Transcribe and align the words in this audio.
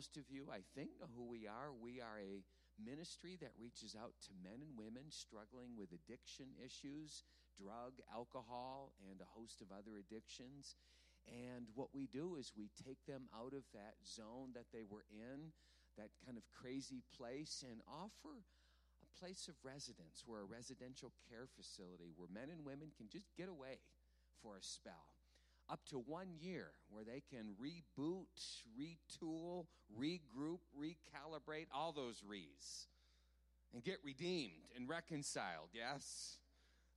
most 0.00 0.16
of 0.16 0.32
you, 0.32 0.48
I 0.48 0.64
think, 0.72 0.96
know 0.96 1.12
who 1.12 1.28
we 1.28 1.44
are. 1.44 1.76
We 1.76 2.00
are 2.00 2.16
a 2.16 2.40
ministry 2.80 3.36
that 3.44 3.52
reaches 3.60 3.92
out 3.92 4.16
to 4.24 4.32
men 4.40 4.64
and 4.64 4.72
women 4.72 5.12
struggling 5.12 5.76
with 5.76 5.92
addiction 5.92 6.56
issues, 6.56 7.28
drug, 7.52 8.00
alcohol, 8.08 8.96
and 9.04 9.20
a 9.20 9.28
host 9.36 9.60
of 9.60 9.68
other 9.68 10.00
addictions. 10.00 10.80
And 11.28 11.68
what 11.76 11.92
we 11.92 12.08
do 12.08 12.40
is 12.40 12.56
we 12.56 12.72
take 12.80 13.04
them 13.04 13.28
out 13.36 13.52
of 13.52 13.68
that 13.76 14.00
zone 14.00 14.56
that 14.56 14.72
they 14.72 14.88
were 14.88 15.04
in, 15.12 15.52
that 16.00 16.16
kind 16.24 16.40
of 16.40 16.48
crazy 16.48 17.04
place, 17.12 17.60
and 17.60 17.84
offer 17.84 18.48
a 19.04 19.08
place 19.20 19.52
of 19.52 19.60
residence 19.60 20.24
where 20.24 20.40
a 20.40 20.48
residential 20.48 21.12
care 21.28 21.44
facility 21.44 22.16
where 22.16 22.32
men 22.32 22.48
and 22.48 22.64
women 22.64 22.88
can 22.96 23.12
just 23.12 23.28
get 23.36 23.52
away 23.52 23.84
for 24.40 24.56
a 24.56 24.64
spell. 24.64 25.09
Up 25.70 25.80
to 25.90 25.98
one 25.98 26.34
year, 26.40 26.72
where 26.90 27.04
they 27.04 27.22
can 27.30 27.54
reboot, 27.62 28.26
retool, 28.74 29.66
regroup, 29.96 30.58
recalibrate, 30.74 31.66
all 31.72 31.92
those 31.92 32.22
re's, 32.26 32.88
and 33.72 33.84
get 33.84 33.98
redeemed 34.04 34.66
and 34.74 34.88
reconciled. 34.88 35.68
Yes? 35.72 36.38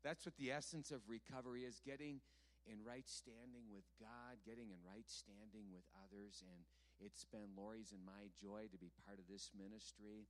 That's 0.03 0.25
what 0.25 0.35
the 0.37 0.51
essence 0.51 0.89
of 0.89 1.01
recovery 1.07 1.63
is 1.63 1.81
getting 1.85 2.19
in 2.65 2.83
right 2.83 3.07
standing 3.07 3.67
with 3.71 3.85
God, 3.99 4.39
getting 4.45 4.71
in 4.71 4.79
right 4.81 5.07
standing 5.07 5.71
with 5.71 5.83
others. 5.93 6.43
And 6.43 6.65
it's 6.99 7.25
been 7.29 7.55
Lori's 7.55 7.91
and 7.91 8.03
my 8.03 8.31
joy 8.39 8.71
to 8.71 8.77
be 8.77 8.91
part 9.05 9.19
of 9.19 9.27
this 9.29 9.51
ministry. 9.55 10.27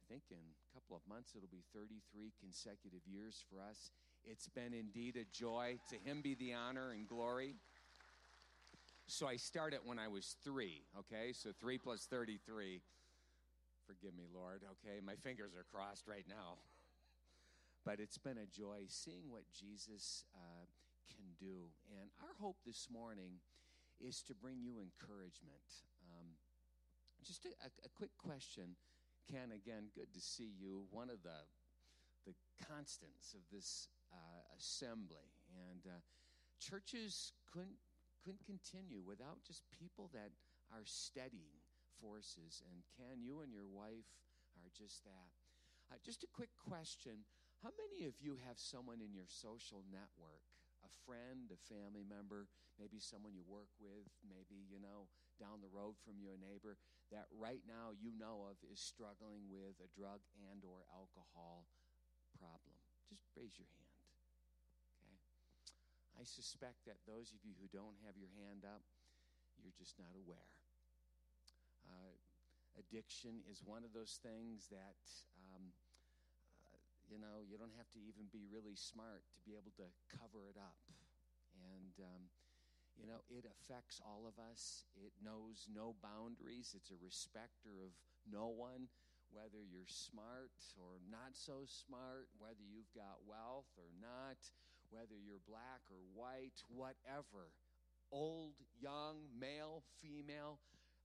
I 0.00 0.04
think 0.08 0.24
in 0.30 0.40
a 0.40 0.68
couple 0.72 0.96
of 0.96 1.02
months 1.08 1.34
it'll 1.36 1.52
be 1.52 1.64
33 1.74 2.32
consecutive 2.40 3.04
years 3.04 3.44
for 3.48 3.60
us. 3.60 3.92
It's 4.24 4.48
been 4.48 4.72
indeed 4.72 5.16
a 5.16 5.24
joy. 5.32 5.78
To 5.90 5.96
Him 5.96 6.20
be 6.20 6.34
the 6.34 6.52
honor 6.54 6.92
and 6.92 7.08
glory. 7.08 7.56
So 9.10 9.26
I 9.26 9.36
started 9.36 9.80
when 9.84 9.98
I 9.98 10.06
was 10.06 10.36
three, 10.44 10.86
okay? 11.00 11.32
So 11.32 11.50
three 11.58 11.78
plus 11.78 12.06
33. 12.06 12.80
Forgive 13.84 14.14
me, 14.14 14.30
Lord, 14.32 14.62
okay? 14.78 15.02
My 15.02 15.16
fingers 15.16 15.50
are 15.58 15.66
crossed 15.70 16.06
right 16.06 16.26
now. 16.28 16.58
But 17.82 17.98
it's 17.98 18.18
been 18.18 18.36
a 18.36 18.44
joy 18.44 18.84
seeing 18.88 19.32
what 19.32 19.48
Jesus 19.56 20.24
uh, 20.36 20.68
can 21.08 21.24
do. 21.40 21.72
And 21.88 22.10
our 22.20 22.36
hope 22.38 22.58
this 22.66 22.88
morning 22.92 23.40
is 23.98 24.20
to 24.28 24.34
bring 24.34 24.60
you 24.60 24.76
encouragement. 24.84 25.64
Um, 26.04 26.36
just 27.24 27.46
a, 27.46 27.48
a, 27.64 27.70
a 27.86 27.88
quick 27.96 28.10
question. 28.18 28.76
Ken, 29.32 29.48
again, 29.56 29.88
good 29.96 30.12
to 30.12 30.20
see 30.20 30.52
you. 30.60 30.84
One 30.90 31.08
of 31.08 31.22
the, 31.22 31.40
the 32.26 32.34
constants 32.68 33.32
of 33.32 33.40
this 33.50 33.88
uh, 34.12 34.44
assembly. 34.58 35.32
And 35.72 35.80
uh, 35.86 35.98
churches 36.60 37.32
couldn't, 37.50 37.80
couldn't 38.24 38.44
continue 38.46 39.00
without 39.00 39.42
just 39.46 39.64
people 39.72 40.10
that 40.12 40.32
are 40.72 40.84
steadying 40.84 41.60
forces. 42.00 42.62
And 42.70 42.82
Ken, 42.96 43.22
you 43.22 43.40
and 43.40 43.52
your 43.52 43.66
wife 43.68 44.08
are 44.56 44.70
just 44.72 45.04
that. 45.04 45.30
Uh, 45.90 45.98
just 46.04 46.22
a 46.22 46.30
quick 46.34 46.50
question 46.58 47.24
How 47.62 47.70
many 47.76 48.06
of 48.08 48.16
you 48.20 48.38
have 48.46 48.56
someone 48.58 49.00
in 49.04 49.12
your 49.12 49.28
social 49.28 49.84
network? 49.90 50.44
A 50.80 50.88
friend, 51.04 51.52
a 51.52 51.60
family 51.68 52.04
member, 52.08 52.48
maybe 52.80 52.96
someone 53.00 53.36
you 53.36 53.44
work 53.44 53.68
with, 53.76 54.08
maybe, 54.24 54.64
you 54.64 54.80
know, 54.80 55.12
down 55.36 55.60
the 55.60 55.68
road 55.68 56.00
from 56.00 56.16
you, 56.16 56.32
a 56.32 56.40
neighbor 56.40 56.80
that 57.12 57.28
right 57.36 57.60
now 57.68 57.92
you 57.92 58.12
know 58.16 58.48
of 58.48 58.56
is 58.64 58.80
struggling 58.80 59.44
with 59.52 59.76
a 59.84 59.92
drug 59.92 60.24
and 60.48 60.64
or 60.64 60.88
alcohol 60.88 61.68
problem. 62.38 62.76
Just 63.08 63.24
raise 63.36 63.56
your 63.58 63.68
hand. 63.76 63.79
I 66.20 66.28
suspect 66.28 66.84
that 66.84 67.00
those 67.08 67.32
of 67.32 67.40
you 67.40 67.56
who 67.56 67.72
don't 67.72 67.96
have 68.04 68.12
your 68.20 68.28
hand 68.44 68.68
up, 68.68 68.84
you're 69.56 69.72
just 69.72 69.96
not 69.96 70.12
aware. 70.12 70.52
Uh, 71.88 72.12
addiction 72.76 73.40
is 73.48 73.64
one 73.64 73.88
of 73.88 73.96
those 73.96 74.20
things 74.20 74.68
that, 74.68 75.00
um, 75.48 75.72
uh, 76.60 76.76
you 77.08 77.16
know, 77.16 77.40
you 77.40 77.56
don't 77.56 77.72
have 77.80 77.88
to 77.96 78.00
even 78.04 78.28
be 78.28 78.44
really 78.44 78.76
smart 78.76 79.24
to 79.32 79.40
be 79.48 79.56
able 79.56 79.72
to 79.80 79.88
cover 80.12 80.44
it 80.44 80.60
up. 80.60 80.76
And, 81.56 81.96
um, 82.04 82.28
you 83.00 83.08
know, 83.08 83.24
it 83.32 83.48
affects 83.48 83.96
all 84.04 84.28
of 84.28 84.36
us. 84.36 84.84
It 85.00 85.16
knows 85.24 85.64
no 85.72 85.96
boundaries, 86.04 86.76
it's 86.76 86.92
a 86.92 87.00
respecter 87.00 87.80
of 87.80 87.96
no 88.28 88.52
one, 88.52 88.92
whether 89.32 89.64
you're 89.64 89.88
smart 89.88 90.52
or 90.76 91.00
not 91.08 91.32
so 91.32 91.64
smart, 91.64 92.28
whether 92.36 92.60
you've 92.60 92.92
got 92.92 93.24
wealth 93.24 93.72
or 93.80 93.88
not, 93.96 94.36
whether 94.90 95.16
you're 95.16 95.42
black 95.48 95.82
or 95.90 96.02
white, 96.14 96.62
whatever. 96.68 97.54
Old, 98.12 98.54
young, 98.78 99.30
male, 99.38 99.82
female 100.02 100.58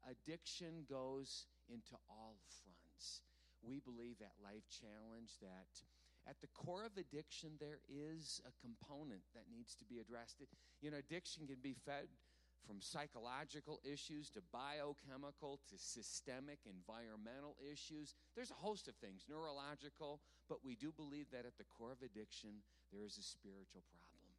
addiction 0.09 0.85
goes 0.89 1.45
into 1.69 1.95
all 2.09 2.37
fronts. 2.61 3.21
We 3.61 3.79
believe 3.79 4.21
at 4.21 4.37
Life 4.43 4.65
Challenge 4.69 5.31
that 5.41 5.69
at 6.27 6.41
the 6.41 6.49
core 6.53 6.85
of 6.85 6.97
addiction, 6.97 7.51
there 7.59 7.81
is 7.87 8.41
a 8.45 8.53
component 8.57 9.21
that 9.33 9.45
needs 9.53 9.75
to 9.75 9.85
be 9.85 9.99
addressed. 9.99 10.41
You 10.81 10.89
know, 10.89 10.97
addiction 10.97 11.45
can 11.45 11.61
be 11.61 11.75
fed 11.85 12.09
from 12.65 12.81
psychological 12.81 13.79
issues 13.85 14.29
to 14.33 14.41
biochemical 14.51 15.61
to 15.69 15.77
systemic 15.77 16.65
environmental 16.65 17.55
issues. 17.61 18.17
There's 18.33 18.51
a 18.51 18.57
host 18.57 18.89
of 18.89 18.97
things, 18.97 19.29
neurological, 19.29 20.19
but 20.49 20.65
we 20.65 20.75
do 20.75 20.91
believe 20.91 21.29
that 21.31 21.45
at 21.45 21.57
the 21.61 21.69
core 21.69 21.93
of 21.93 22.01
addiction, 22.01 22.65
there 22.91 23.05
is 23.05 23.17
a 23.17 23.25
spiritual 23.25 23.85
problem 23.93 24.33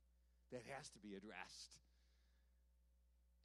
that 0.51 0.67
has 0.75 0.91
to 0.91 0.99
be 0.99 1.15
addressed. 1.15 1.79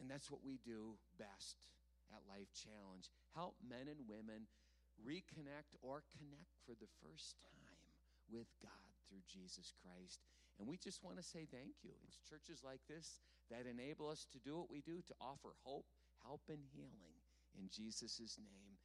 And 0.01 0.09
that's 0.09 0.33
what 0.33 0.41
we 0.41 0.57
do 0.65 0.97
best 1.21 1.69
at 2.09 2.25
Life 2.25 2.49
Challenge 2.57 3.07
help 3.37 3.55
men 3.61 3.87
and 3.87 4.09
women 4.09 4.49
reconnect 4.99 5.77
or 5.79 6.03
connect 6.17 6.57
for 6.65 6.75
the 6.75 6.89
first 6.99 7.37
time 7.39 7.79
with 8.27 8.49
God 8.61 8.91
through 9.07 9.23
Jesus 9.27 9.73
Christ. 9.81 10.25
And 10.59 10.67
we 10.67 10.77
just 10.77 11.03
want 11.03 11.17
to 11.17 11.25
say 11.25 11.47
thank 11.47 11.81
you. 11.81 11.95
It's 12.05 12.19
churches 12.27 12.61
like 12.61 12.81
this 12.89 13.21
that 13.51 13.69
enable 13.69 14.09
us 14.09 14.25
to 14.31 14.39
do 14.39 14.57
what 14.57 14.71
we 14.71 14.81
do 14.81 15.01
to 15.07 15.13
offer 15.21 15.53
hope, 15.63 15.85
help, 16.25 16.41
and 16.49 16.63
healing 16.73 17.19
in 17.59 17.69
Jesus' 17.69 18.37
name. 18.39 18.79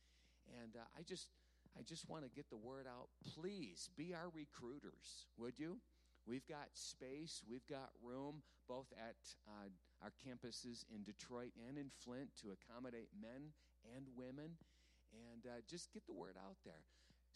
And 0.63 0.77
uh, 0.77 0.85
I 0.99 1.03
just. 1.03 1.29
I 1.79 1.83
just 1.83 2.09
want 2.09 2.25
to 2.25 2.31
get 2.31 2.49
the 2.49 2.57
word 2.57 2.87
out. 2.89 3.09
Please 3.35 3.91
be 3.99 4.15
our 4.15 4.31
recruiters, 4.33 5.27
would 5.37 5.59
you? 5.59 5.77
We've 6.27 6.47
got 6.47 6.69
space, 6.73 7.43
we've 7.49 7.67
got 7.69 7.91
room, 8.03 8.43
both 8.67 8.87
at 8.99 9.17
uh, 9.47 9.69
our 10.03 10.13
campuses 10.27 10.85
in 10.93 11.05
Detroit 11.05 11.53
and 11.69 11.79
in 11.79 11.91
Flint 12.03 12.31
to 12.43 12.49
accommodate 12.51 13.11
men 13.21 13.53
and 13.95 14.07
women. 14.17 14.59
And 15.13 15.47
uh, 15.47 15.61
just 15.69 15.93
get 15.93 16.07
the 16.07 16.13
word 16.13 16.37
out 16.37 16.57
there. 16.65 16.83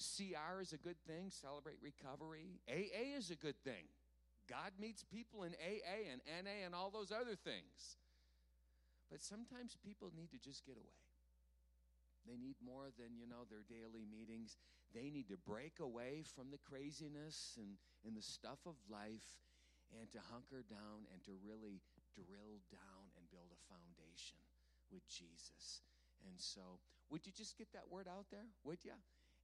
CR 0.01 0.61
is 0.61 0.73
a 0.73 0.79
good 0.79 0.97
thing, 1.07 1.31
celebrate 1.31 1.77
recovery. 1.83 2.59
AA 2.69 3.17
is 3.17 3.31
a 3.31 3.37
good 3.37 3.61
thing. 3.63 3.87
God 4.51 4.75
meets 4.83 5.07
people 5.07 5.47
in 5.47 5.55
AA 5.55 6.11
and 6.11 6.21
NA 6.27 6.67
and 6.67 6.75
all 6.75 6.91
those 6.91 7.15
other 7.15 7.39
things. 7.39 7.95
But 9.07 9.23
sometimes 9.23 9.79
people 9.79 10.11
need 10.11 10.35
to 10.35 10.43
just 10.43 10.67
get 10.67 10.75
away. 10.75 11.07
They 12.27 12.37
need 12.37 12.59
more 12.59 12.91
than, 12.99 13.15
you 13.15 13.31
know, 13.31 13.47
their 13.47 13.65
daily 13.65 14.05
meetings. 14.05 14.59
They 14.91 15.09
need 15.09 15.31
to 15.31 15.39
break 15.39 15.79
away 15.79 16.27
from 16.27 16.51
the 16.51 16.59
craziness 16.59 17.55
and, 17.57 17.79
and 18.05 18.19
the 18.19 18.27
stuff 18.27 18.59
of 18.67 18.75
life 18.91 19.39
and 19.95 20.11
to 20.13 20.21
hunker 20.31 20.67
down 20.67 21.07
and 21.15 21.23
to 21.27 21.35
really 21.43 21.83
drill 22.15 22.63
down 22.71 23.11
and 23.19 23.31
build 23.31 23.51
a 23.55 23.61
foundation 23.71 24.39
with 24.91 25.07
Jesus. 25.07 25.83
And 26.27 26.37
so, 26.37 26.83
would 27.09 27.27
you 27.27 27.33
just 27.33 27.57
get 27.57 27.73
that 27.73 27.91
word 27.91 28.07
out 28.07 28.27
there? 28.31 28.47
Would 28.63 28.85
you? 28.85 28.99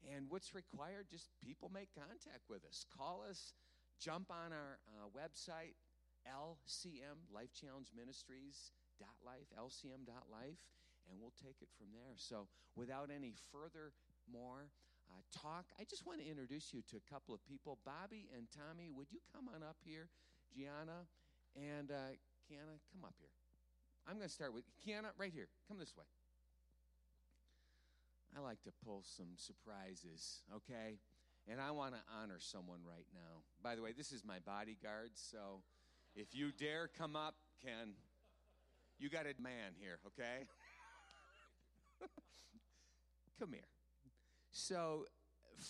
And 0.05 0.27
what's 0.29 0.55
required? 0.55 1.07
Just 1.11 1.31
people 1.43 1.71
make 1.73 1.89
contact 1.97 2.47
with 2.51 2.63
us. 2.67 2.85
Call 2.95 3.25
us, 3.29 3.55
jump 4.01 4.31
on 4.31 4.53
our 4.53 4.79
uh, 4.89 5.09
website, 5.11 5.75
LCM, 6.27 7.29
Life 7.33 7.53
Challenge 7.53 7.89
Ministries. 7.97 8.73
Dot 8.97 9.21
life, 9.21 9.53
lcm.life, 9.53 10.57
and 11.05 11.21
we'll 11.21 11.37
take 11.37 11.61
it 11.61 11.69
from 11.77 11.93
there. 11.93 12.17
So, 12.17 12.49
without 12.77 13.11
any 13.13 13.35
further 13.53 13.93
more 14.25 14.73
uh, 15.05 15.21
talk, 15.37 15.69
I 15.79 15.85
just 15.85 16.07
want 16.07 16.21
to 16.21 16.27
introduce 16.27 16.73
you 16.73 16.81
to 16.89 16.97
a 16.97 17.05
couple 17.05 17.35
of 17.35 17.45
people. 17.45 17.77
Bobby 17.85 18.25
and 18.33 18.49
Tommy, 18.49 18.89
would 18.89 19.13
you 19.13 19.21
come 19.29 19.53
on 19.53 19.63
up 19.63 19.77
here? 19.85 20.09
Gianna 20.49 21.05
and 21.53 21.91
uh, 21.91 22.17
Kiana, 22.49 22.81
come 22.89 23.05
up 23.05 23.15
here. 23.21 23.37
I'm 24.09 24.17
going 24.17 24.29
to 24.29 24.33
start 24.33 24.55
with 24.55 24.65
Kiana, 24.81 25.13
right 25.19 25.33
here. 25.33 25.49
Come 25.69 25.79
this 25.79 25.97
way. 25.97 26.09
I 28.37 28.41
like 28.41 28.63
to 28.65 28.73
pull 28.85 29.03
some 29.05 29.37
surprises, 29.37 30.41
okay? 30.55 30.99
And 31.49 31.61
I 31.61 31.71
want 31.71 31.95
to 31.95 32.01
honor 32.21 32.39
someone 32.39 32.81
right 32.85 33.07
now. 33.15 33.43
By 33.63 33.77
the 33.77 33.83
way, 33.83 33.93
this 33.97 34.11
is 34.11 34.25
my 34.25 34.39
bodyguard, 34.45 35.11
so 35.15 35.63
if 36.15 36.35
you 36.35 36.51
dare 36.51 36.89
come 36.89 37.15
up, 37.15 37.37
Ken, 37.63 37.95
you 38.99 39.09
got 39.09 39.27
a 39.27 39.35
man 39.41 39.77
here, 39.79 40.01
okay? 40.07 40.49
Come 43.39 43.53
here. 43.53 43.69
So, 44.51 45.05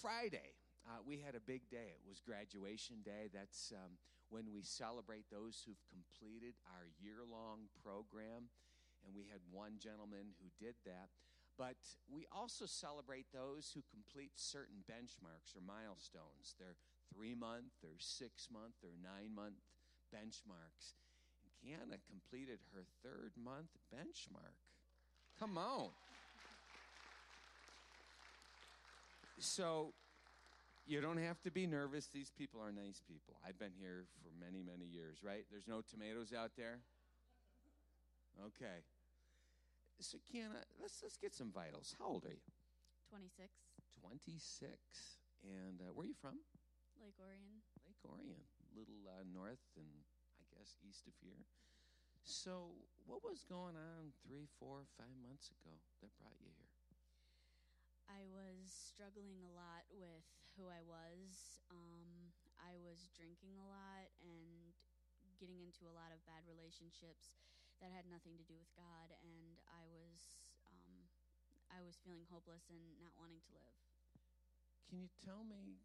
Friday, 0.00 0.54
uh, 0.86 1.02
we 1.02 1.18
had 1.18 1.34
a 1.34 1.42
big 1.42 1.68
day. 1.68 1.98
It 1.98 2.06
was 2.06 2.22
graduation 2.22 3.02
day. 3.04 3.26
That's 3.34 3.72
um, 3.74 3.98
when 4.30 4.54
we 4.54 4.62
celebrate 4.62 5.26
those 5.30 5.66
who've 5.66 5.82
completed 5.90 6.54
our 6.70 6.86
year 7.02 7.26
long 7.26 7.66
program. 7.82 8.54
And 9.02 9.10
we 9.14 9.26
had 9.26 9.42
one 9.50 9.82
gentleman 9.82 10.38
who 10.38 10.46
did 10.62 10.78
that. 10.86 11.10
But 11.58 11.80
we 12.12 12.26
also 12.30 12.66
celebrate 12.66 13.26
those 13.32 13.72
who 13.72 13.82
complete 13.88 14.32
certain 14.36 14.84
benchmarks 14.84 15.56
or 15.56 15.64
milestones. 15.64 16.54
Their 16.58 16.76
three 17.14 17.34
month, 17.34 17.72
or 17.82 17.96
six 17.98 18.48
month, 18.52 18.76
or 18.84 18.92
nine 19.00 19.34
month 19.34 19.56
benchmarks. 20.12 20.92
And 21.40 21.48
Kiana 21.56 21.98
completed 22.08 22.58
her 22.74 22.84
third 23.02 23.32
month 23.42 23.70
benchmark. 23.94 24.60
Come 25.38 25.56
on. 25.56 25.88
So 29.38 29.92
you 30.86 31.00
don't 31.00 31.18
have 31.18 31.40
to 31.42 31.50
be 31.50 31.66
nervous. 31.66 32.06
These 32.06 32.30
people 32.36 32.60
are 32.60 32.72
nice 32.72 33.02
people. 33.06 33.34
I've 33.46 33.58
been 33.58 33.74
here 33.78 34.04
for 34.22 34.30
many, 34.38 34.62
many 34.62 34.84
years, 34.84 35.18
right? 35.22 35.44
There's 35.50 35.68
no 35.68 35.82
tomatoes 35.82 36.32
out 36.36 36.52
there? 36.56 36.78
Okay. 38.46 38.84
So, 40.00 40.18
Kiana, 40.28 40.60
let's, 40.76 41.00
let's 41.02 41.16
get 41.16 41.32
some 41.34 41.50
vitals. 41.50 41.96
How 41.98 42.06
old 42.06 42.24
are 42.28 42.36
you? 42.36 42.44
26. 43.08 43.48
26. 44.00 44.76
And 45.42 45.80
uh, 45.80 45.90
where 45.96 46.04
are 46.04 46.10
you 46.12 46.18
from? 46.20 46.36
Lake 47.00 47.16
Orion. 47.16 47.64
Lake 47.84 48.00
Orion, 48.04 48.44
little 48.76 49.04
uh, 49.08 49.24
north 49.24 49.64
and 49.76 49.88
I 50.40 50.44
guess 50.52 50.76
east 50.84 51.08
of 51.08 51.16
here. 51.20 51.44
So, 52.26 52.74
what 53.06 53.22
was 53.22 53.46
going 53.46 53.78
on 53.78 54.10
three, 54.26 54.50
four, 54.58 54.84
five 54.98 55.14
months 55.22 55.48
ago 55.54 55.78
that 56.02 56.10
brought 56.18 56.36
you 56.42 56.50
here? 56.50 56.72
I 58.10 58.26
was 58.26 58.66
struggling 58.70 59.38
a 59.46 59.52
lot 59.54 59.86
with 59.94 60.26
who 60.58 60.66
I 60.66 60.82
was. 60.82 61.62
Um, 61.70 62.34
I 62.58 62.74
was 62.82 63.06
drinking 63.14 63.58
a 63.62 63.66
lot 63.68 64.10
and 64.22 64.74
getting 65.38 65.62
into 65.62 65.86
a 65.86 65.94
lot 65.94 66.10
of 66.10 66.18
bad 66.26 66.42
relationships 66.48 67.38
that 67.80 67.92
had 67.92 68.08
nothing 68.08 68.36
to 68.40 68.46
do 68.46 68.56
with 68.56 68.70
God, 68.72 69.12
and 69.20 69.60
I 69.68 69.84
was 69.90 70.40
um, 70.68 71.10
I 71.68 71.82
was 71.84 72.00
feeling 72.00 72.24
hopeless 72.30 72.68
and 72.72 72.80
not 73.02 73.12
wanting 73.18 73.42
to 73.44 73.52
live. 73.52 73.76
Can 74.86 75.02
you 75.02 75.10
tell 75.18 75.42
me, 75.42 75.82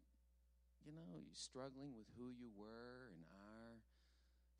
you 0.86 0.94
know, 0.94 1.26
struggling 1.34 1.92
with 1.92 2.06
who 2.14 2.30
you 2.30 2.48
were 2.54 3.10
and 3.10 3.26
are, 3.34 3.82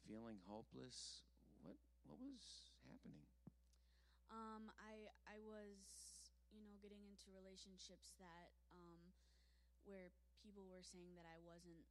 feeling 0.02 0.42
hopeless? 0.44 1.22
What 1.62 1.78
what 2.04 2.18
was 2.18 2.74
happening? 2.84 3.24
Um, 4.32 4.72
I 4.80 5.06
I 5.28 5.38
was 5.44 5.78
you 6.50 6.60
know 6.60 6.74
getting 6.82 7.06
into 7.06 7.30
relationships 7.30 8.12
that 8.18 8.50
um, 8.74 9.14
where 9.86 10.10
people 10.42 10.66
were 10.66 10.82
saying 10.82 11.14
that 11.14 11.28
I 11.28 11.38
wasn't 11.38 11.86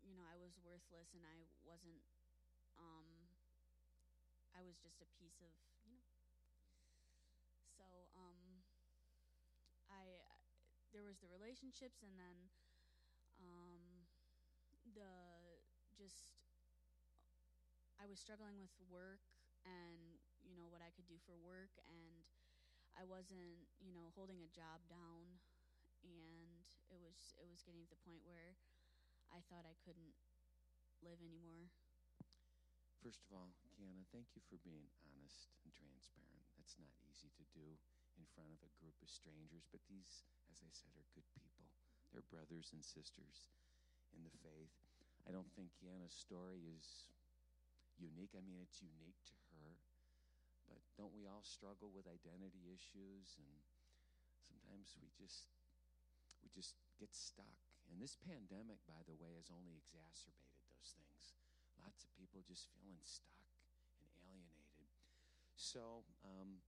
you 0.00 0.16
know 0.16 0.24
I 0.24 0.40
was 0.40 0.56
worthless 0.64 1.12
and 1.12 1.22
I 1.28 1.44
wasn't 1.60 2.00
um, 2.80 3.19
I 4.60 4.62
was 4.62 4.76
just 4.76 5.00
a 5.00 5.08
piece 5.16 5.40
of 5.40 5.48
you 5.88 5.96
know. 5.96 6.04
So 7.78 7.84
um, 8.12 8.60
I 9.88 10.20
there 10.92 11.04
was 11.04 11.18
the 11.20 11.30
relationships 11.32 12.02
and 12.04 12.12
then 12.18 12.36
um, 13.40 14.06
the 14.94 15.12
just 15.96 16.28
I 18.00 18.06
was 18.08 18.18
struggling 18.18 18.58
with 18.58 18.72
work 18.90 19.22
and 19.64 20.18
you 20.42 20.56
know 20.56 20.66
what 20.72 20.82
I 20.82 20.90
could 20.96 21.06
do 21.06 21.20
for 21.28 21.36
work 21.36 21.70
and 21.86 22.24
I 22.96 23.04
wasn't 23.04 23.68
you 23.80 23.92
know 23.92 24.12
holding 24.16 24.40
a 24.42 24.50
job 24.50 24.82
down 24.88 25.40
and 26.04 26.64
it 26.90 26.98
was 27.00 27.34
it 27.38 27.46
was 27.48 27.62
getting 27.62 27.84
to 27.84 27.92
the 27.92 28.04
point 28.04 28.24
where 28.24 28.56
I 29.32 29.40
thought 29.48 29.66
I 29.68 29.76
couldn't 29.84 30.16
live 31.02 31.20
anymore. 31.24 31.70
First 33.00 33.24
of 33.24 33.32
all, 33.32 33.56
Kiana, 33.64 34.04
thank 34.12 34.28
you 34.36 34.44
for 34.44 34.60
being 34.60 34.84
honest 35.08 35.48
and 35.64 35.72
transparent. 35.72 36.44
That's 36.60 36.76
not 36.76 36.92
easy 37.08 37.32
to 37.32 37.44
do 37.56 37.80
in 38.20 38.28
front 38.36 38.52
of 38.52 38.60
a 38.60 38.68
group 38.76 38.92
of 39.00 39.08
strangers, 39.08 39.64
but 39.72 39.80
these, 39.88 40.28
as 40.52 40.60
I 40.60 40.68
said, 40.68 40.92
are 41.00 41.08
good 41.16 41.24
people. 41.32 41.72
They're 42.12 42.28
brothers 42.28 42.76
and 42.76 42.84
sisters 42.84 43.48
in 44.12 44.20
the 44.20 44.36
faith. 44.44 44.76
I 45.24 45.32
don't 45.32 45.48
think 45.56 45.72
Kiana's 45.80 46.12
story 46.12 46.68
is 46.68 47.08
unique. 47.96 48.36
I 48.36 48.44
mean, 48.44 48.60
it's 48.60 48.84
unique 48.84 49.24
to 49.32 49.36
her. 49.56 49.80
But 50.68 50.84
don't 51.00 51.16
we 51.16 51.24
all 51.24 51.40
struggle 51.40 51.88
with 51.88 52.04
identity 52.04 52.68
issues 52.68 53.40
and 53.40 53.64
sometimes 54.44 54.92
we 55.00 55.08
just 55.16 55.48
we 56.44 56.52
just 56.52 56.76
get 57.00 57.16
stuck. 57.16 57.64
And 57.88 57.96
this 57.96 58.20
pandemic, 58.20 58.84
by 58.84 59.00
the 59.08 59.16
way, 59.16 59.40
has 59.40 59.48
only 59.48 59.72
exacerbated 59.72 60.60
those 60.68 60.92
things. 60.92 61.40
Lots 61.80 62.04
of 62.04 62.10
people 62.16 62.44
just 62.44 62.68
feeling 62.76 63.00
stuck 63.00 63.48
and 64.00 64.08
alienated. 64.28 64.88
So, 65.56 66.04
um, 66.24 66.60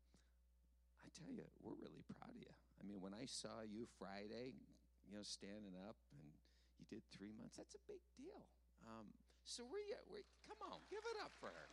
I 1.04 1.08
tell 1.12 1.28
you, 1.32 1.44
we're 1.60 1.76
really 1.76 2.04
proud 2.08 2.32
of 2.32 2.40
you. 2.40 2.52
I 2.80 2.82
mean, 2.84 3.00
when 3.00 3.12
I 3.12 3.28
saw 3.28 3.60
you 3.64 3.84
Friday, 3.98 4.56
you 5.04 5.10
know, 5.12 5.24
standing 5.24 5.76
up 5.76 5.96
and 6.16 6.24
you 6.78 6.84
did 6.88 7.04
three 7.12 7.32
months, 7.32 7.60
that's 7.60 7.76
a 7.76 7.84
big 7.88 8.00
deal. 8.16 8.48
Um, 8.84 9.12
so, 9.44 9.64
where 9.68 9.82
you, 9.82 9.98
where, 10.08 10.24
come 10.46 10.60
on, 10.64 10.80
give 10.88 11.02
it 11.02 11.18
up 11.20 11.32
for 11.38 11.50
her. 11.52 11.68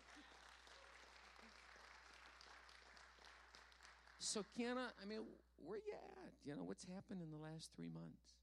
So, 4.19 4.44
Kiana, 4.53 4.91
I 5.01 5.07
mean, 5.07 5.24
where 5.57 5.80
you 5.80 5.95
at? 5.95 6.33
You 6.44 6.53
know, 6.53 6.68
what's 6.68 6.86
happened 6.86 7.24
in 7.24 7.31
the 7.31 7.39
last 7.39 7.71
three 7.74 7.89
months? 7.89 8.38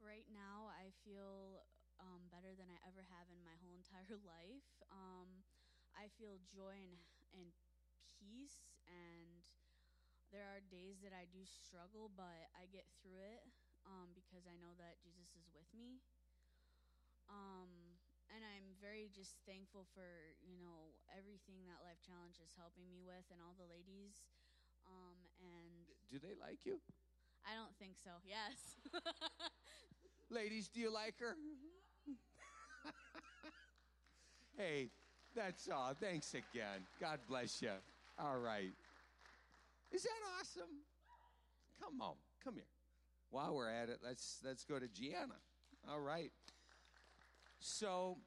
Right 0.00 0.26
now, 0.32 0.72
I 0.72 0.90
feel 1.04 1.62
um, 2.04 2.28
better 2.28 2.52
than 2.52 2.68
I 2.68 2.78
ever 2.84 3.00
have 3.08 3.26
in 3.32 3.40
my 3.40 3.56
whole 3.64 3.72
entire 3.80 4.20
life. 4.20 4.68
Um, 4.92 5.42
I 5.96 6.12
feel 6.20 6.36
joy 6.52 6.76
and, 6.76 7.00
and 7.32 7.48
peace, 8.20 8.68
and 8.84 9.42
there 10.28 10.44
are 10.52 10.60
days 10.68 11.00
that 11.06 11.14
I 11.16 11.24
do 11.30 11.42
struggle, 11.46 12.10
but 12.12 12.50
I 12.52 12.66
get 12.68 12.84
through 13.00 13.22
it 13.22 13.46
um, 13.88 14.12
because 14.12 14.44
I 14.44 14.58
know 14.58 14.74
that 14.76 15.00
Jesus 15.00 15.32
is 15.38 15.48
with 15.54 15.70
me. 15.72 16.02
Um, 17.30 17.96
and 18.34 18.42
I'm 18.44 18.74
very 18.82 19.08
just 19.14 19.38
thankful 19.48 19.86
for 19.94 20.36
you 20.44 20.58
know 20.60 20.96
everything 21.12 21.64
that 21.70 21.80
Life 21.84 22.00
Challenge 22.04 22.36
is 22.42 22.52
helping 22.56 22.88
me 22.90 23.00
with, 23.00 23.24
and 23.32 23.40
all 23.40 23.56
the 23.56 23.68
ladies. 23.68 24.26
Um, 24.84 25.16
and 25.40 25.88
Do 26.12 26.20
they 26.20 26.36
like 26.36 26.60
you? 26.68 26.80
I 27.44 27.56
don't 27.56 27.72
think 27.76 27.96
so. 28.00 28.10
Yes. 28.24 28.76
Ladies, 30.30 30.68
do 30.68 30.80
you 30.80 30.92
like 30.92 31.16
her? 31.20 31.36
hey, 34.56 34.88
that's 35.34 35.68
all. 35.68 35.94
Thanks 35.98 36.34
again. 36.34 36.86
God 37.00 37.18
bless 37.28 37.60
you. 37.62 37.70
All 38.18 38.38
right. 38.38 38.72
Is 39.92 40.02
that 40.02 40.20
awesome? 40.40 40.70
Come 41.80 42.00
on, 42.00 42.14
come 42.42 42.54
here. 42.54 42.70
While 43.30 43.54
we're 43.54 43.70
at 43.70 43.88
it, 43.88 43.98
let's 44.04 44.38
let's 44.44 44.64
go 44.64 44.78
to 44.78 44.86
Gianna. 44.88 45.38
All 45.90 46.00
right. 46.00 46.30
So, 47.58 48.18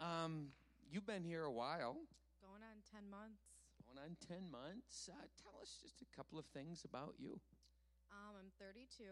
um, 0.00 0.48
you've 0.90 1.06
been 1.06 1.24
here 1.24 1.42
a 1.44 1.52
while, 1.52 1.98
Going 2.40 2.62
on 2.62 2.78
10 2.86 3.10
months. 3.10 3.42
going 3.82 3.98
on 3.98 4.14
ten 4.22 4.46
months. 4.50 5.10
Uh, 5.10 5.26
tell 5.42 5.58
us 5.60 5.76
just 5.82 6.00
a 6.02 6.08
couple 6.14 6.38
of 6.38 6.46
things 6.54 6.86
about 6.86 7.14
you. 7.18 7.40
Um, 8.14 8.38
I'm 8.38 8.50
32. 8.62 9.02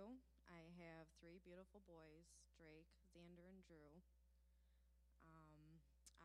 I 0.46 0.62
have 0.78 1.10
three 1.20 1.42
beautiful 1.42 1.82
boys 1.90 2.30
Drake, 2.54 2.86
Xander, 3.10 3.44
and 3.50 3.60
Drew. 3.66 3.98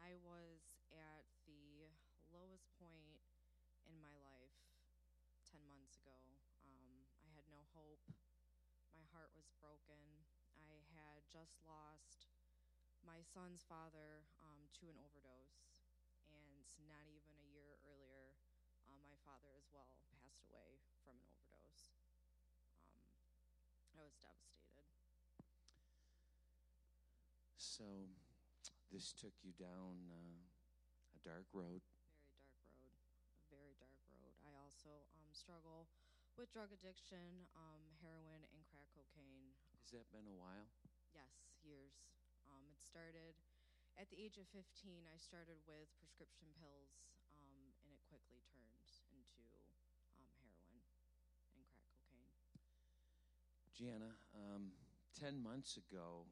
I 0.10 0.18
was 0.26 0.82
at 0.90 1.30
the 1.46 1.86
lowest 2.34 2.66
point 2.82 3.22
in 3.86 3.94
my 4.02 4.18
life 4.26 4.58
10 5.54 5.62
months 5.70 6.02
ago. 6.02 6.18
Um, 6.66 7.06
I 7.22 7.30
had 7.38 7.46
no 7.46 7.62
hope. 7.78 8.02
My 8.98 9.06
heart 9.14 9.30
was 9.38 9.54
broken. 9.62 10.26
I 10.58 10.82
had 10.98 11.30
just 11.30 11.62
lost 11.62 12.26
my 13.06 13.22
son's 13.22 13.62
father 13.62 14.26
um, 14.42 14.66
to 14.82 14.90
an 14.90 14.98
overdose. 14.98 15.78
And 16.26 16.66
not 16.90 17.06
even 17.06 17.30
a 17.38 17.46
year 17.54 17.78
earlier, 17.86 18.34
uh, 18.90 19.06
my 19.06 19.22
father 19.22 19.54
as 19.62 19.70
well 19.70 20.02
passed 20.10 20.42
away 20.50 20.82
from 21.06 21.22
an 21.22 21.30
overdose. 21.30 21.94
Um, 22.82 23.14
I 23.94 24.02
was 24.02 24.18
devastated. 24.18 24.90
So, 27.62 28.10
this 28.90 29.14
took 29.14 29.38
you 29.46 29.54
down 29.54 30.10
uh, 30.10 30.42
a 31.14 31.20
dark 31.22 31.46
road. 31.54 31.86
Very 32.74 32.98
dark 32.98 33.22
road. 33.30 33.38
A 33.38 33.48
very 33.54 33.74
dark 33.78 34.02
road. 34.10 34.34
I 34.42 34.58
also 34.58 35.06
um, 35.14 35.30
struggle 35.30 35.86
with 36.34 36.50
drug 36.50 36.74
addiction, 36.74 37.46
um, 37.54 37.86
heroin, 38.02 38.42
and 38.50 38.66
crack 38.74 38.90
cocaine. 38.98 39.54
Has 39.78 39.94
that 39.94 40.10
been 40.10 40.26
a 40.26 40.34
while? 40.34 40.74
Yes, 41.14 41.54
years. 41.62 42.02
Um, 42.50 42.66
it 42.74 42.82
started 42.82 43.38
at 44.00 44.10
the 44.10 44.18
age 44.18 44.42
of 44.42 44.50
15. 44.50 45.06
I 45.06 45.18
started 45.22 45.62
with 45.70 45.92
prescription 46.02 46.50
pills, 46.58 46.98
um, 47.38 47.76
and 47.86 47.94
it 47.94 48.02
quickly 48.10 48.42
turned 48.50 48.74
into 49.14 49.46
um, 50.18 50.26
heroin 50.40 50.82
and 51.54 51.62
crack 51.70 51.86
cocaine. 51.94 52.34
Gianna, 53.76 54.18
um, 54.34 54.74
10 55.20 55.38
months 55.44 55.78
ago, 55.78 56.26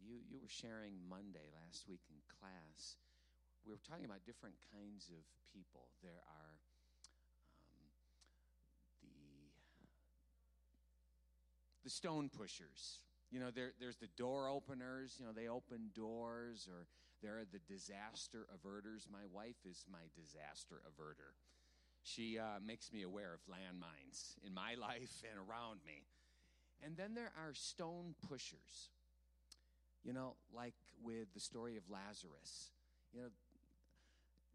you, 0.00 0.20
you 0.28 0.38
were 0.40 0.50
sharing 0.50 0.94
Monday 1.08 1.50
last 1.54 1.88
week 1.88 2.02
in 2.10 2.16
class. 2.28 2.96
We 3.66 3.72
were 3.72 3.82
talking 3.82 4.04
about 4.04 4.24
different 4.24 4.56
kinds 4.72 5.08
of 5.08 5.22
people. 5.52 5.90
There 6.02 6.22
are 6.24 6.52
um, 7.74 7.86
the 9.02 9.50
the 11.84 11.90
stone 11.90 12.30
pushers. 12.30 13.02
You 13.30 13.40
know, 13.40 13.50
there, 13.50 13.72
there's 13.78 13.98
the 13.98 14.08
door 14.16 14.48
openers, 14.48 15.16
you 15.20 15.26
know, 15.26 15.32
they 15.32 15.48
open 15.48 15.90
doors, 15.94 16.66
or 16.66 16.86
there 17.22 17.36
are 17.38 17.44
the 17.44 17.60
disaster 17.68 18.46
averters. 18.48 19.04
My 19.10 19.26
wife 19.30 19.60
is 19.68 19.84
my 19.90 20.08
disaster 20.16 20.80
averter. 20.88 21.36
She 22.02 22.38
uh, 22.38 22.60
makes 22.64 22.92
me 22.92 23.02
aware 23.02 23.34
of 23.34 23.40
landmines 23.44 24.36
in 24.46 24.54
my 24.54 24.74
life 24.80 25.22
and 25.28 25.38
around 25.38 25.80
me. 25.86 26.06
And 26.82 26.96
then 26.96 27.14
there 27.14 27.32
are 27.36 27.52
stone 27.54 28.14
pushers. 28.28 28.90
You 30.04 30.12
know, 30.12 30.36
like 30.54 30.74
with 31.02 31.32
the 31.34 31.40
story 31.40 31.76
of 31.76 31.82
Lazarus. 31.90 32.70
You 33.12 33.22
know, 33.22 33.28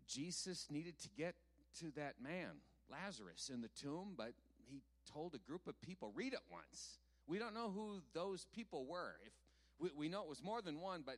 Jesus 0.08 0.68
needed 0.70 1.00
to 1.02 1.10
get 1.10 1.36
to 1.80 1.92
that 1.96 2.16
man, 2.22 2.62
Lazarus, 2.90 3.50
in 3.54 3.62
the 3.62 3.70
tomb, 3.70 4.14
but 4.18 4.34
he 4.70 4.82
told 5.12 5.36
a 5.36 5.40
group 5.40 5.68
of 5.68 5.80
people, 5.82 6.12
read 6.16 6.34
it 6.34 6.40
once. 6.52 7.00
We 7.28 7.40
don't 7.40 7.54
know 7.54 7.72
who 7.72 8.02
those 8.14 8.46
people 8.54 8.86
were. 8.86 9.16
If 9.26 9.34
we, 9.80 9.90
we 9.96 10.10
know 10.10 10.24
it 10.24 10.30
was 10.30 10.44
more 10.44 10.62
than 10.62 10.82
one, 10.82 11.04
but 11.06 11.18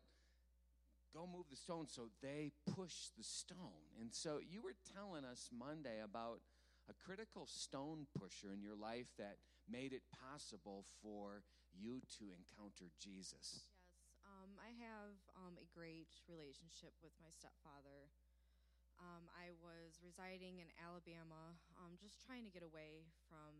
go 1.13 1.27
move 1.32 1.46
the 1.50 1.55
stone. 1.55 1.88
So 1.88 2.10
they 2.22 2.51
pushed 2.75 3.17
the 3.17 3.24
stone. 3.24 3.96
And 4.00 4.13
so 4.13 4.39
you 4.39 4.62
were 4.62 4.75
telling 4.94 5.25
us 5.25 5.50
Monday 5.58 6.01
about 6.03 6.39
a 6.89 6.94
critical 6.94 7.48
stone 7.48 8.05
pusher 8.20 8.53
in 8.53 8.62
your 8.62 8.75
life 8.75 9.08
that 9.17 9.38
made 9.70 9.94
it 9.94 10.03
possible 10.32 10.86
for 11.01 11.41
you 11.74 12.01
to 12.20 12.25
encounter 12.25 12.91
Jesus. 13.01 13.65
Have 14.75 15.15
um, 15.39 15.55
a 15.55 15.67
great 15.72 16.12
relationship 16.27 16.91
with 17.00 17.15
my 17.24 17.32
stepfather. 17.32 18.12
Um, 19.00 19.32
I 19.32 19.55
was 19.63 20.03
residing 20.03 20.60
in 20.60 20.67
Alabama, 20.75 21.55
um, 21.79 21.96
just 21.96 22.20
trying 22.20 22.44
to 22.44 22.51
get 22.51 22.60
away 22.60 23.08
from 23.32 23.55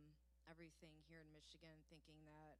everything 0.51 1.00
here 1.07 1.24
in 1.24 1.31
Michigan, 1.31 1.88
thinking 1.88 2.19
that 2.27 2.60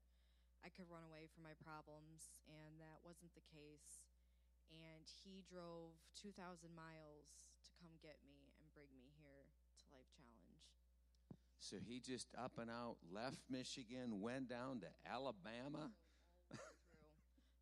I 0.64 0.72
could 0.72 0.88
run 0.88 1.04
away 1.04 1.28
from 1.28 1.44
my 1.44 1.52
problems, 1.60 2.40
and 2.48 2.80
that 2.80 3.04
wasn't 3.04 3.36
the 3.36 3.44
case. 3.44 4.08
And 4.72 5.04
he 5.04 5.44
drove 5.44 6.00
2,000 6.16 6.72
miles 6.72 7.52
to 7.68 7.70
come 7.76 8.00
get 8.00 8.24
me 8.24 8.56
and 8.64 8.72
bring 8.72 8.92
me 8.96 9.12
here 9.20 9.52
to 9.52 9.86
Life 9.92 10.08
Challenge. 10.16 10.64
So 11.60 11.76
he 11.76 12.00
just 12.00 12.32
up 12.40 12.56
and 12.56 12.72
out 12.72 13.04
left 13.04 13.44
Michigan, 13.52 14.24
went 14.24 14.48
down 14.48 14.80
to 14.88 14.90
Alabama. 15.04 15.92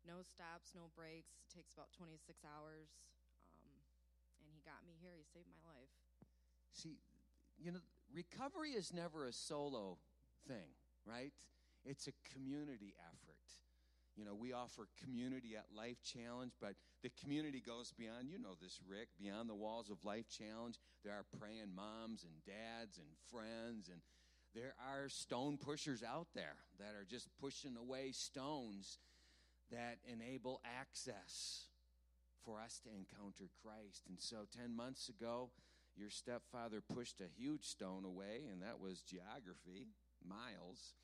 No 0.06 0.20
stops, 0.22 0.76
no 0.76 0.92
breaks. 0.92 1.40
It 1.40 1.50
takes 1.52 1.72
about 1.74 1.92
26 1.96 2.44
hours. 2.44 2.92
Um, 3.56 3.80
and 4.40 4.48
he 4.52 4.60
got 4.62 4.84
me 4.84 4.94
here. 5.00 5.16
He 5.16 5.24
saved 5.24 5.48
my 5.48 5.64
life. 5.64 5.92
See, 6.72 7.00
you 7.58 7.72
know, 7.72 7.84
recovery 8.12 8.72
is 8.72 8.92
never 8.92 9.26
a 9.26 9.32
solo 9.32 9.98
thing, 10.46 10.76
right? 11.06 11.32
It's 11.84 12.06
a 12.06 12.16
community 12.32 12.94
effort. 13.00 13.44
You 14.16 14.24
know, 14.24 14.34
we 14.34 14.52
offer 14.52 14.86
community 15.02 15.56
at 15.56 15.66
Life 15.74 15.98
Challenge, 16.02 16.52
but 16.60 16.74
the 17.02 17.10
community 17.20 17.60
goes 17.60 17.92
beyond, 17.92 18.28
you 18.28 18.38
know 18.38 18.54
this, 18.60 18.78
Rick, 18.88 19.08
beyond 19.18 19.50
the 19.50 19.54
walls 19.54 19.90
of 19.90 20.04
Life 20.04 20.28
Challenge. 20.28 20.78
There 21.04 21.12
are 21.12 21.26
praying 21.38 21.74
moms 21.74 22.22
and 22.22 22.32
dads 22.46 22.98
and 22.98 23.08
friends, 23.30 23.88
and 23.90 24.00
there 24.54 24.74
are 24.78 25.08
stone 25.08 25.58
pushers 25.58 26.04
out 26.04 26.28
there 26.34 26.56
that 26.78 26.94
are 26.94 27.04
just 27.04 27.28
pushing 27.40 27.76
away 27.76 28.12
stones 28.12 28.98
that 29.70 29.98
enable 30.04 30.60
access 30.64 31.68
for 32.44 32.60
us 32.60 32.80
to 32.84 32.90
encounter 32.90 33.48
Christ. 33.62 34.04
And 34.08 34.20
so 34.20 34.44
10 34.52 34.76
months 34.76 35.08
ago, 35.08 35.50
your 35.96 36.10
stepfather 36.10 36.82
pushed 36.82 37.20
a 37.20 37.30
huge 37.30 37.64
stone 37.64 38.04
away, 38.04 38.50
and 38.50 38.60
that 38.62 38.82
was 38.82 39.00
geography 39.00 39.94
miles. 40.20 40.94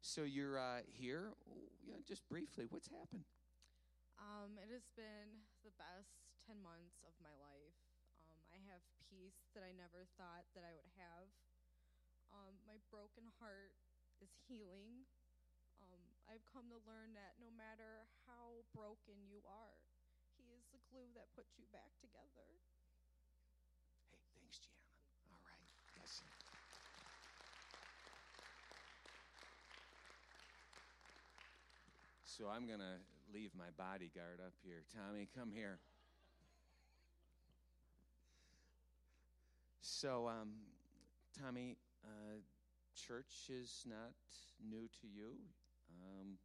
So 0.00 0.24
you're 0.24 0.56
uh, 0.56 0.80
here. 0.88 1.36
You 1.84 1.92
know, 1.92 2.00
just 2.08 2.26
briefly, 2.28 2.64
what's 2.72 2.88
happened? 2.88 3.28
Um, 4.16 4.56
it 4.56 4.72
has 4.72 4.88
been 4.96 5.44
the 5.64 5.72
best 5.76 6.24
10 6.48 6.56
months 6.60 7.04
of 7.04 7.12
my 7.20 7.32
life. 7.36 7.76
Um, 8.24 8.40
I 8.48 8.58
have 8.72 8.80
peace 9.12 9.48
that 9.52 9.60
I 9.60 9.76
never 9.76 10.08
thought 10.16 10.48
that 10.56 10.64
I 10.64 10.72
would 10.72 10.88
have. 10.96 11.28
Um, 12.32 12.56
my 12.64 12.80
broken 12.88 13.28
heart 13.40 13.76
is 14.24 14.32
healing. 14.48 15.04
I've 16.30 16.46
come 16.46 16.70
to 16.70 16.78
learn 16.86 17.10
that 17.18 17.34
no 17.42 17.50
matter 17.50 18.06
how 18.22 18.62
broken 18.70 19.18
you 19.26 19.42
are, 19.50 19.82
He 20.38 20.46
is 20.54 20.62
the 20.70 20.78
glue 20.86 21.10
that 21.18 21.26
puts 21.34 21.58
you 21.58 21.66
back 21.74 21.90
together. 21.98 22.46
Hey, 24.14 24.22
thanks, 24.38 24.62
Gianna. 24.62 24.94
All 25.26 25.42
right. 25.42 25.66
Yes, 25.98 26.22
sir. 26.22 26.30
So 32.22 32.46
I'm 32.46 32.70
going 32.70 32.78
to 32.78 33.02
leave 33.34 33.50
my 33.58 33.74
bodyguard 33.74 34.38
up 34.38 34.54
here. 34.62 34.86
Tommy, 34.94 35.26
come 35.34 35.50
here. 35.50 35.82
So, 39.82 40.28
um, 40.30 40.54
Tommy, 41.34 41.76
uh, 42.04 42.38
church 42.94 43.50
is 43.50 43.82
not 43.84 44.14
new 44.62 44.86
to 45.02 45.08
you. 45.10 45.34
Um, 45.90 46.38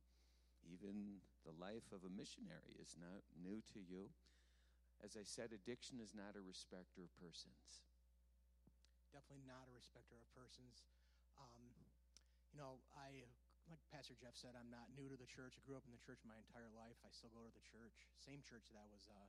even 0.65 1.21
the 1.45 1.53
life 1.53 1.85
of 1.93 2.01
a 2.01 2.11
missionary 2.11 2.73
is 2.81 2.97
not 2.97 3.21
new 3.37 3.61
to 3.73 3.79
you. 3.79 4.09
As 5.03 5.13
I 5.13 5.27
said, 5.27 5.53
addiction 5.53 6.01
is 6.01 6.17
not 6.17 6.33
a 6.33 6.41
respecter 6.41 7.05
of 7.05 7.13
persons. 7.21 7.85
Definitely 9.13 9.45
not 9.45 9.69
a 9.69 9.75
respecter 9.75 10.17
of 10.17 10.27
persons. 10.33 10.87
Um, 11.37 11.69
you 12.49 12.57
know, 12.57 12.81
I 12.95 13.27
like 13.69 13.81
Pastor 13.89 14.13
Jeff 14.17 14.37
said, 14.37 14.53
I'm 14.53 14.69
not 14.69 14.93
new 14.93 15.09
to 15.09 15.17
the 15.17 15.29
church. 15.29 15.57
I 15.57 15.61
grew 15.65 15.77
up 15.77 15.85
in 15.89 15.93
the 15.93 16.01
church 16.01 16.21
my 16.25 16.37
entire 16.37 16.69
life. 16.73 16.97
I 17.01 17.09
still 17.09 17.33
go 17.33 17.41
to 17.45 17.53
the 17.53 17.65
church, 17.65 18.07
same 18.17 18.45
church 18.45 18.69
that 18.69 18.77
I 18.77 18.87
was 18.87 19.09
uh, 19.09 19.27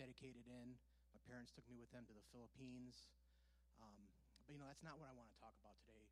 dedicated 0.00 0.48
in. 0.48 0.76
My 1.12 1.20
parents 1.28 1.52
took 1.52 1.66
me 1.68 1.76
with 1.76 1.92
them 1.92 2.08
to 2.08 2.14
the 2.16 2.24
Philippines. 2.32 3.12
Um, 3.78 4.10
but 4.44 4.52
you 4.52 4.58
know, 4.60 4.66
that's 4.68 4.84
not 4.84 4.98
what 4.98 5.06
I 5.08 5.14
want 5.14 5.28
to 5.30 5.38
talk 5.38 5.54
about 5.60 5.76
today. 5.84 6.09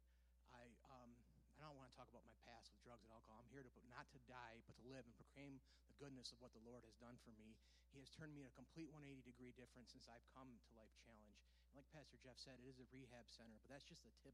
Don't 1.68 1.76
want 1.76 1.92
to 1.92 2.00
talk 2.00 2.08
about 2.08 2.24
my 2.24 2.32
past 2.48 2.72
with 2.72 2.80
drugs 2.80 3.04
and 3.04 3.12
alcohol. 3.12 3.44
I'm 3.44 3.52
here 3.52 3.60
to 3.60 3.68
not 3.92 4.08
to 4.16 4.20
die, 4.24 4.64
but 4.64 4.72
to 4.80 4.88
live 4.88 5.04
and 5.04 5.12
proclaim 5.20 5.60
the 5.84 6.00
goodness 6.00 6.32
of 6.32 6.40
what 6.40 6.56
the 6.56 6.64
Lord 6.64 6.80
has 6.88 6.96
done 6.96 7.20
for 7.20 7.28
me. 7.36 7.60
He 7.92 8.00
has 8.00 8.08
turned 8.08 8.32
me 8.32 8.40
in 8.40 8.48
a 8.48 8.56
complete 8.56 8.88
180 8.88 9.20
degree 9.20 9.52
difference 9.52 9.92
since 9.92 10.08
I've 10.08 10.24
come 10.32 10.48
to 10.48 10.70
Life 10.80 10.96
Challenge. 11.04 11.36
And 11.68 11.76
like 11.76 11.84
Pastor 11.92 12.16
Jeff 12.16 12.40
said, 12.40 12.56
it 12.56 12.72
is 12.72 12.80
a 12.80 12.88
rehab 12.88 13.28
center, 13.28 13.60
but 13.60 13.68
that's 13.68 13.84
just 13.84 14.00
the 14.00 14.16
tip 14.16 14.32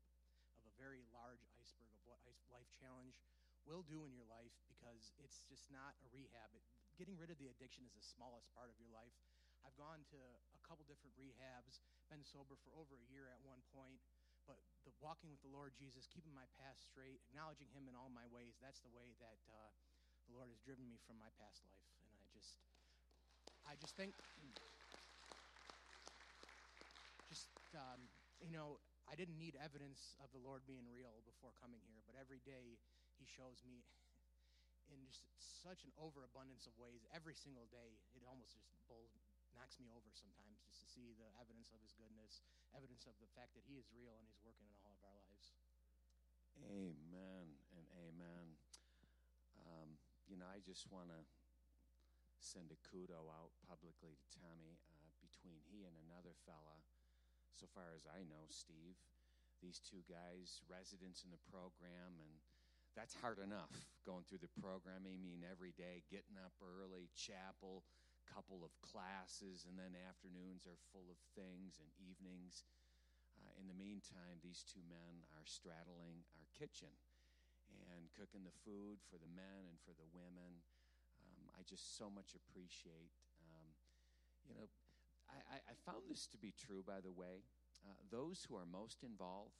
of 0.62 0.70
a 0.70 0.78
very 0.78 1.02
large 1.10 1.42
iceberg 1.58 1.90
of 1.90 2.06
what 2.06 2.22
Life 2.54 2.70
Challenge 2.70 3.18
will 3.66 3.82
do 3.82 4.06
in 4.06 4.14
your 4.14 4.30
life 4.30 4.54
because 4.70 5.10
it's 5.18 5.42
just 5.50 5.66
not 5.74 5.98
a 6.06 6.08
rehab. 6.14 6.54
It, 6.54 6.62
getting 6.94 7.18
rid 7.18 7.34
of 7.34 7.42
the 7.42 7.50
addiction 7.50 7.82
is 7.82 7.98
the 7.98 8.06
smallest 8.14 8.46
part 8.54 8.70
of 8.70 8.78
your 8.78 8.94
life. 8.94 9.18
I've 9.66 9.74
gone 9.74 10.06
to 10.14 10.20
a 10.54 10.60
couple 10.62 10.86
different 10.86 11.18
rehabs, 11.18 11.82
been 12.06 12.22
sober 12.22 12.54
for 12.62 12.70
over 12.78 12.94
a 12.94 13.06
year 13.10 13.26
at 13.26 13.42
one 13.42 13.66
point, 13.74 13.98
but 14.44 14.60
the 14.84 14.92
walking 15.00 15.32
with 15.32 15.40
the 15.44 15.52
Lord 15.52 15.72
Jesus, 15.76 16.08
keeping 16.08 16.32
my 16.32 16.48
past 16.60 16.84
straight, 16.84 17.20
acknowledging 17.28 17.68
Him 17.72 17.88
in 17.88 17.96
all 17.96 18.12
my 18.12 18.24
ways, 18.28 18.56
that's 18.60 18.80
the 18.84 18.92
way 18.92 19.16
that 19.20 19.40
uh, 19.48 19.72
the 20.28 20.32
Lord 20.36 20.48
has 20.52 20.60
driven 20.64 20.88
me 20.88 21.00
from 21.04 21.20
my 21.20 21.28
past 21.36 21.64
life. 21.68 21.88
And 22.04 22.16
I 22.20 22.26
just, 22.32 22.56
I 23.64 23.76
just 23.76 23.96
think, 23.96 24.12
just, 27.28 27.48
um, 27.76 28.08
you 28.40 28.52
know, 28.52 28.80
I 29.08 29.16
didn't 29.16 29.36
need 29.36 29.56
evidence 29.60 30.16
of 30.24 30.32
the 30.32 30.40
Lord 30.40 30.64
being 30.64 30.88
real 30.88 31.20
before 31.28 31.52
coming 31.60 31.80
here, 31.84 32.00
but 32.08 32.16
every 32.16 32.40
day 32.44 32.80
He 33.20 33.28
shows 33.28 33.60
me 33.64 33.84
in 34.92 35.00
just 35.08 35.24
such 35.64 35.84
an 35.84 35.92
overabundance 35.96 36.68
of 36.68 36.76
ways. 36.76 37.04
Every 37.12 37.36
single 37.36 37.68
day, 37.72 37.96
it 38.16 38.24
almost 38.24 38.56
just 38.60 38.68
bull, 38.88 39.08
knocks 39.54 39.78
me 39.78 39.88
over 39.94 40.10
sometimes 40.12 40.60
just 40.66 40.82
to 40.82 40.88
see 40.90 41.14
the 41.14 41.30
evidence 41.38 41.70
of 41.70 41.80
His 41.80 41.94
goodness, 41.94 42.42
evidence 42.74 43.06
of 43.06 43.14
the 43.22 43.30
fact 43.32 43.54
that 43.54 43.64
He 43.64 43.78
is 43.78 43.88
real 43.94 44.18
and 44.18 44.26
He's 44.26 44.42
working 44.42 44.66
in 44.66 44.76
all 44.82 44.92
of 44.94 45.02
our 45.06 45.14
lives. 45.14 45.54
Amen 46.62 47.58
and 47.74 47.86
amen. 47.98 48.54
Um, 49.58 49.98
you 50.26 50.38
know, 50.38 50.46
I 50.46 50.62
just 50.62 50.86
want 50.86 51.10
to 51.10 51.20
send 52.38 52.70
a 52.70 52.78
kudo 52.86 53.26
out 53.32 53.56
publicly 53.64 54.14
to 54.14 54.26
Tommy 54.30 54.78
uh, 54.92 55.10
between 55.18 55.64
he 55.64 55.88
and 55.88 55.96
another 55.96 56.36
fella 56.44 56.84
so 57.56 57.70
far 57.70 57.94
as 57.94 58.04
I 58.04 58.26
know, 58.26 58.50
Steve. 58.50 58.98
These 59.62 59.80
two 59.80 60.04
guys, 60.04 60.60
residents 60.68 61.24
in 61.24 61.32
the 61.32 61.40
program, 61.48 62.20
and 62.20 62.42
that's 62.92 63.16
hard 63.16 63.40
enough 63.40 63.72
going 64.04 64.26
through 64.28 64.44
the 64.44 64.52
program. 64.60 65.08
I 65.08 65.16
mean, 65.16 65.40
every 65.46 65.72
day, 65.72 66.04
getting 66.12 66.36
up 66.36 66.52
early, 66.60 67.08
chapel, 67.16 67.86
couple 68.30 68.64
of 68.64 68.72
classes, 68.80 69.68
and 69.68 69.76
then 69.76 69.94
afternoons 69.94 70.64
are 70.64 70.80
full 70.92 71.08
of 71.12 71.18
things 71.36 71.80
and 71.80 71.90
evenings. 72.00 72.64
Uh, 73.36 73.50
in 73.58 73.66
the 73.66 73.76
meantime, 73.76 74.40
these 74.40 74.62
two 74.64 74.82
men 74.86 75.26
are 75.34 75.44
straddling 75.44 76.24
our 76.38 76.46
kitchen 76.54 76.92
and 77.90 78.12
cooking 78.14 78.46
the 78.46 78.54
food 78.62 79.02
for 79.10 79.18
the 79.18 79.30
men 79.30 79.66
and 79.66 79.76
for 79.82 79.92
the 79.96 80.06
women. 80.14 80.62
Um, 81.20 81.50
I 81.56 81.66
just 81.66 81.96
so 81.98 82.06
much 82.06 82.36
appreciate, 82.36 83.12
um, 83.42 83.68
you 84.46 84.54
know, 84.54 84.68
I, 85.26 85.58
I, 85.64 85.74
found 85.88 86.04
this 86.06 86.28
to 86.30 86.38
be 86.38 86.52
true, 86.52 86.84
by 86.84 87.00
the 87.00 87.10
way. 87.10 87.48
Uh, 87.80 87.96
those 88.12 88.44
who 88.44 88.54
are 88.54 88.68
most 88.68 89.02
involved, 89.02 89.56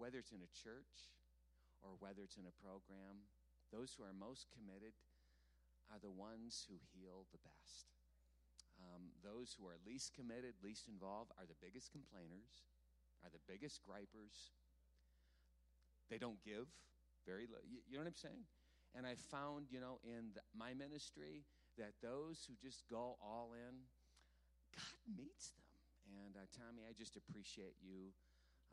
whether 0.00 0.18
it's 0.18 0.32
in 0.32 0.40
a 0.40 0.56
church 0.56 1.12
or 1.84 1.96
whether 2.00 2.24
it's 2.24 2.40
in 2.40 2.48
a 2.48 2.60
program, 2.64 3.28
those 3.70 3.94
who 3.94 4.02
are 4.02 4.16
most 4.16 4.48
committed 4.50 4.96
are 5.90 5.98
the 5.98 6.10
ones 6.10 6.66
who 6.70 6.78
heal 6.94 7.26
the 7.34 7.42
best. 7.42 7.90
Um, 8.80 9.12
those 9.20 9.52
who 9.58 9.68
are 9.68 9.76
least 9.84 10.14
committed, 10.16 10.56
least 10.64 10.88
involved, 10.88 11.34
are 11.36 11.44
the 11.44 11.58
biggest 11.60 11.92
complainers, 11.92 12.64
are 13.20 13.28
the 13.28 13.42
biggest 13.44 13.84
gripers. 13.84 14.54
They 16.08 16.16
don't 16.16 16.40
give 16.40 16.70
very 17.28 17.44
low. 17.44 17.60
You, 17.66 17.84
you 17.84 17.98
know 17.98 18.06
what 18.06 18.16
I'm 18.16 18.24
saying? 18.24 18.48
And 18.96 19.06
I 19.06 19.14
found, 19.30 19.70
you 19.70 19.78
know, 19.78 20.02
in 20.02 20.34
the, 20.34 20.42
my 20.56 20.74
ministry 20.74 21.46
that 21.78 21.94
those 22.02 22.42
who 22.48 22.58
just 22.58 22.82
go 22.90 23.14
all 23.22 23.54
in, 23.54 23.86
God 24.74 24.98
meets 25.06 25.54
them. 25.54 25.66
And 26.10 26.34
uh, 26.34 26.48
Tommy, 26.50 26.82
I 26.82 26.96
just 26.96 27.14
appreciate 27.14 27.78
you 27.78 28.10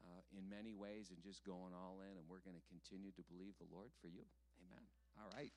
uh, 0.01 0.21
in 0.33 0.49
many 0.49 0.73
ways 0.73 1.13
and 1.13 1.21
just 1.21 1.45
going 1.45 1.75
all 1.75 2.01
in. 2.01 2.17
And 2.17 2.25
we're 2.25 2.41
going 2.41 2.57
to 2.57 2.65
continue 2.65 3.13
to 3.13 3.23
believe 3.29 3.53
the 3.61 3.69
Lord 3.69 3.93
for 4.01 4.09
you. 4.09 4.25
Amen. 4.57 4.85
All 5.21 5.29
right. 5.37 5.53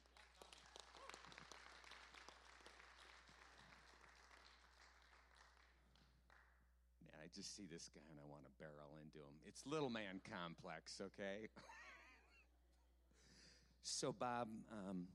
Just 7.35 7.55
see 7.55 7.67
this 7.71 7.91
guy 7.95 8.03
and 8.11 8.19
I 8.19 8.27
want 8.27 8.43
to 8.45 8.53
barrel 8.59 8.99
into 8.99 9.23
him. 9.23 9.39
It's 9.47 9.63
little 9.67 9.91
man 9.91 10.19
complex, 10.27 10.99
okay? 10.99 11.47
so, 13.83 14.11
Bob, 14.11 14.51
um, 14.71 15.07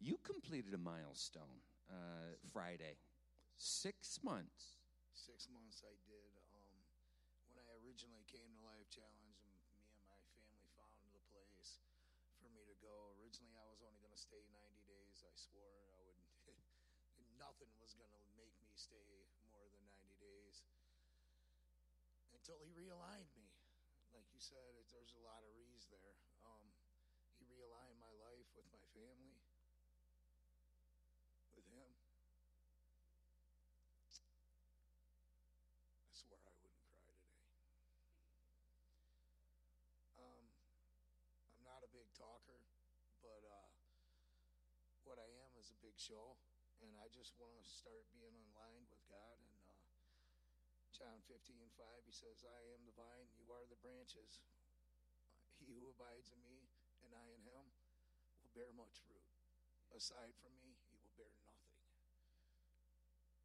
you 0.00 0.16
completed 0.24 0.72
a 0.72 0.80
milestone 0.80 1.60
uh, 1.92 2.32
Friday. 2.48 2.96
Six 3.60 4.24
months. 4.24 4.80
Six 5.12 5.52
months 5.52 5.84
I 5.84 5.92
did. 6.08 6.32
Um, 6.56 6.80
when 7.52 7.68
I 7.68 7.76
originally 7.84 8.24
came 8.24 8.48
to 8.56 8.60
Life 8.64 8.88
Challenge, 8.88 9.36
and 9.44 9.52
me 9.68 9.76
and 9.76 9.92
my 10.08 10.08
family 10.08 10.56
found 10.72 11.12
the 11.12 11.20
place 11.28 11.84
for 12.40 12.48
me 12.48 12.64
to 12.64 12.76
go. 12.80 13.12
Originally, 13.20 13.60
I 13.60 13.68
was 13.68 13.84
only 13.84 14.00
going 14.00 14.16
to 14.16 14.18
stay 14.18 14.40
90 14.48 14.56
days. 14.88 15.20
I 15.20 15.36
swore 15.36 15.92
I 15.92 16.00
would. 16.08 16.24
nothing 17.36 17.72
was 17.80 17.96
going 17.96 18.12
to 18.12 18.24
make 18.36 18.52
me 18.64 18.72
stay 18.76 19.24
more 19.48 19.64
than 19.72 19.80
90 19.88 20.20
days 20.20 20.60
until 22.40 22.56
he 22.64 22.72
realigned 22.72 23.28
me. 23.36 23.52
Like 24.16 24.24
you 24.32 24.40
said, 24.40 24.72
it, 24.80 24.88
there's 24.88 25.12
a 25.12 25.20
lot 25.20 25.44
of 25.44 25.52
re's 25.60 25.84
there. 25.92 26.16
Um, 26.40 26.72
he 27.36 27.44
realigned 27.52 28.00
my 28.00 28.08
life 28.16 28.48
with 28.56 28.64
my 28.72 28.80
family, 28.96 29.36
with 31.52 31.68
him. 31.68 31.92
I 36.00 36.12
swore 36.16 36.40
I 36.48 36.56
wouldn't 36.64 36.80
cry 36.88 37.12
today. 37.12 37.44
Um, 40.16 40.48
I'm 41.52 41.60
not 41.60 41.84
a 41.84 41.92
big 41.92 42.08
talker, 42.16 42.64
but 43.20 43.44
uh, 43.44 43.68
what 45.04 45.20
I 45.20 45.28
am 45.44 45.52
is 45.60 45.68
a 45.68 45.78
big 45.84 46.00
show, 46.00 46.40
and 46.80 46.96
I 46.96 47.12
just 47.12 47.36
want 47.36 47.52
to 47.60 47.64
start 47.68 48.08
being 48.16 48.32
online 48.32 48.88
with 48.88 49.04
God. 49.12 49.49
John 51.00 51.24
15, 51.32 51.56
5, 51.80 52.04
he 52.04 52.12
says, 52.12 52.44
I 52.44 52.60
am 52.76 52.84
the 52.84 52.92
vine, 52.92 53.32
you 53.40 53.48
are 53.56 53.64
the 53.64 53.80
branches. 53.80 54.44
He 55.56 55.72
who 55.72 55.88
abides 55.88 56.28
in 56.28 56.44
me 56.44 56.68
and 57.00 57.16
I 57.16 57.24
in 57.32 57.40
him 57.40 57.72
will 58.44 58.52
bear 58.52 58.68
much 58.76 59.00
fruit. 59.08 59.24
Aside 59.96 60.36
from 60.44 60.52
me, 60.60 60.76
he 60.92 61.00
will 61.00 61.16
bear 61.16 61.32
nothing. 61.40 61.72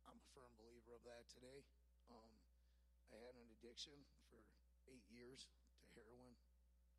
I'm 0.03 0.19
a 0.19 0.27
firm 0.35 0.51
believer 0.59 0.99
of 0.99 1.07
that 1.07 1.31
today. 1.31 1.63
Um, 2.11 2.43
I 3.15 3.23
had 3.23 3.39
an 3.39 3.47
addiction 3.55 4.03
for 4.27 4.43
eight 4.91 5.07
years 5.07 5.47
to 5.47 5.87
heroin 5.95 6.35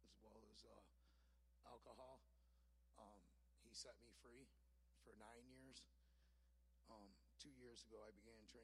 as 0.08 0.16
well 0.25 0.40
as 0.48 0.64
uh, 0.64 1.68
alcohol. 1.68 2.25
Um, 2.96 3.20
he 3.60 3.76
set 3.76 4.00
me 4.00 4.08
free 4.25 4.48
for 5.04 5.12
nine 5.21 5.52
years. 5.52 5.84
Um, 6.88 7.12
two 7.36 7.52
years 7.60 7.84
ago, 7.84 8.00
I 8.00 8.16
began 8.16 8.40
drinking. 8.49 8.55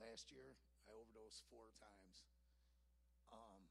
Last 0.00 0.32
year, 0.32 0.56
I 0.88 0.96
overdosed 0.96 1.44
four 1.52 1.68
times. 1.76 2.24
Um, 3.28 3.68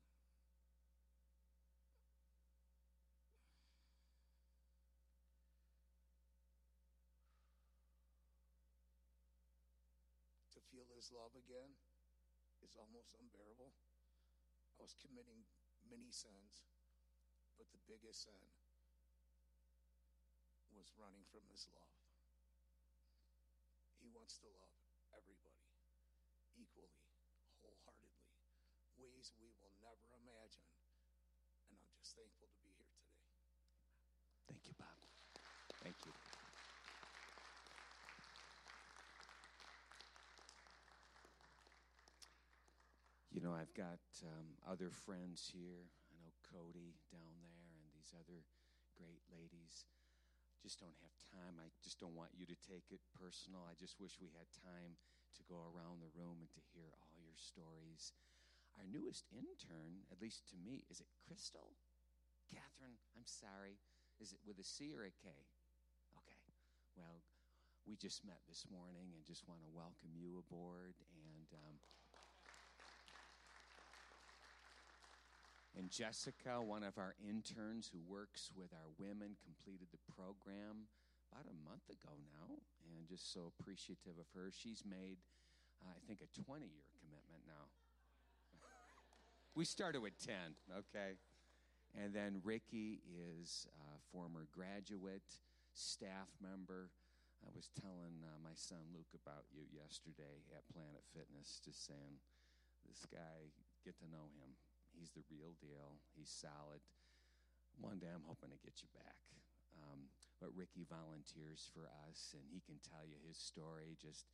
to 10.54 10.62
feel 10.70 10.86
his 10.94 11.10
love 11.10 11.34
again 11.34 11.74
is 12.62 12.78
almost 12.78 13.18
unbearable. 13.18 13.74
I 14.78 14.86
was 14.86 14.94
committing 15.02 15.50
many 15.90 16.14
sins, 16.14 16.62
but 17.58 17.74
the 17.74 17.82
biggest 17.90 18.30
sin 18.30 18.54
was 20.78 20.94
running 20.94 21.26
from 21.34 21.42
his 21.50 21.66
love. 21.74 21.98
He 23.98 24.14
wants 24.14 24.38
to 24.46 24.48
love 24.54 24.78
everybody 25.10 25.59
equally, 26.60 27.00
wholeheartedly, 27.64 28.28
ways 29.00 29.32
we 29.40 29.48
will 29.64 29.72
never 29.80 30.12
imagine. 30.20 30.68
And 31.72 31.80
I'm 31.80 31.96
just 31.96 32.16
thankful 32.20 32.52
to 32.52 32.60
be 32.60 32.76
here 32.76 32.92
today. 33.00 33.24
Thank 34.52 34.68
you, 34.68 34.76
Bob. 34.76 35.00
Thank 35.80 36.04
you. 36.04 36.12
You 43.32 43.40
know, 43.46 43.56
I've 43.56 43.72
got 43.72 44.04
um, 44.28 44.58
other 44.68 44.92
friends 44.92 45.48
here. 45.48 45.88
I 46.12 46.20
know 46.20 46.34
Cody 46.44 47.00
down 47.08 47.40
there 47.40 47.72
and 47.80 47.88
these 47.96 48.12
other 48.12 48.44
great 49.00 49.24
ladies. 49.32 49.88
Just 50.60 50.84
don't 50.84 50.98
have 51.00 51.16
time. 51.24 51.56
I 51.56 51.72
just 51.80 52.04
don't 52.04 52.18
want 52.20 52.36
you 52.36 52.44
to 52.52 52.58
take 52.68 52.92
it 52.92 53.00
personal. 53.16 53.64
I 53.64 53.80
just 53.80 53.96
wish 53.96 54.20
we 54.20 54.28
had 54.36 54.50
time 54.60 55.00
to 55.38 55.44
go 55.46 55.62
around 55.62 56.02
the 56.02 56.14
room 56.16 56.42
and 56.42 56.52
to 56.54 56.62
hear 56.74 56.90
all 57.04 57.18
your 57.22 57.38
stories. 57.38 58.14
Our 58.78 58.88
newest 58.88 59.28
intern, 59.34 60.08
at 60.10 60.22
least 60.22 60.48
to 60.54 60.58
me, 60.58 60.86
is 60.90 61.02
it 61.02 61.10
Crystal? 61.28 61.76
Catherine, 62.48 62.98
I'm 63.14 63.28
sorry. 63.28 63.78
Is 64.18 64.32
it 64.32 64.42
with 64.46 64.60
a 64.60 64.66
C 64.66 64.94
or 64.96 65.04
a 65.04 65.14
K? 65.14 65.30
Okay. 66.16 66.42
Well, 66.96 67.22
we 67.88 67.96
just 67.96 68.26
met 68.26 68.42
this 68.48 68.66
morning 68.70 69.14
and 69.14 69.26
just 69.26 69.48
want 69.48 69.62
to 69.62 69.72
welcome 69.72 70.14
you 70.16 70.42
aboard. 70.42 70.96
And 71.14 71.48
um, 71.54 71.78
and 75.78 75.90
Jessica, 75.90 76.62
one 76.62 76.84
of 76.84 76.98
our 76.98 77.16
interns 77.22 77.90
who 77.94 78.02
works 78.02 78.50
with 78.56 78.74
our 78.74 78.90
women, 78.98 79.38
completed 79.40 79.88
the 79.92 80.02
program 80.12 80.90
about 81.30 81.46
a 81.46 81.58
month 81.62 81.86
ago 81.94 82.18
now, 82.26 82.58
and 82.90 83.06
just 83.06 83.30
so 83.30 83.54
appreciative 83.54 84.18
of 84.18 84.26
her. 84.34 84.50
She's 84.50 84.82
made, 84.82 85.22
uh, 85.86 85.94
I 85.94 86.02
think, 86.10 86.26
a 86.26 86.30
20 86.34 86.66
year 86.66 86.90
commitment 86.98 87.46
now. 87.46 87.70
we 89.56 89.64
started 89.64 90.02
with 90.02 90.18
10, 90.18 90.34
okay? 90.84 91.22
And 91.94 92.14
then 92.14 92.42
Ricky 92.42 93.02
is 93.06 93.70
a 93.78 94.02
former 94.10 94.50
graduate, 94.50 95.38
staff 95.74 96.30
member. 96.42 96.90
I 97.46 97.50
was 97.56 97.70
telling 97.78 98.26
uh, 98.26 98.42
my 98.42 98.58
son 98.58 98.90
Luke 98.92 99.14
about 99.16 99.48
you 99.54 99.64
yesterday 99.70 100.44
at 100.52 100.68
Planet 100.74 101.06
Fitness, 101.14 101.62
just 101.64 101.86
saying, 101.86 102.20
this 102.90 103.06
guy, 103.06 103.54
get 103.86 103.96
to 104.02 104.08
know 104.10 104.34
him. 104.42 104.58
He's 104.92 105.14
the 105.14 105.24
real 105.30 105.54
deal. 105.62 106.02
He's 106.18 106.30
solid. 106.30 106.82
One 107.80 108.02
day 108.02 108.12
I'm 108.12 108.28
hoping 108.28 108.52
to 108.52 108.60
get 108.60 108.82
you 108.84 108.90
back. 108.92 109.16
Um, 109.80 110.12
but 110.40 110.56
Ricky 110.56 110.88
volunteers 110.88 111.68
for 111.76 111.92
us, 112.08 112.34
and 112.34 112.44
he 112.48 112.64
can 112.64 112.80
tell 112.80 113.04
you 113.04 113.20
his 113.28 113.38
story 113.38 114.00
just 114.00 114.32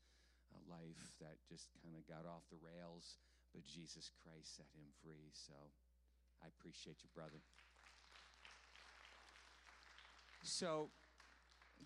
a 0.54 0.62
life 0.70 1.02
that 1.20 1.42
just 1.50 1.74
kind 1.82 1.98
of 1.98 2.06
got 2.06 2.30
off 2.30 2.46
the 2.54 2.62
rails, 2.62 3.18
but 3.54 3.66
Jesus 3.66 4.14
Christ 4.22 4.56
set 4.56 4.70
him 4.78 4.94
free. 5.02 5.34
So 5.34 5.58
I 6.42 6.48
appreciate 6.54 7.02
you, 7.02 7.10
brother. 7.14 7.42
So 10.46 10.94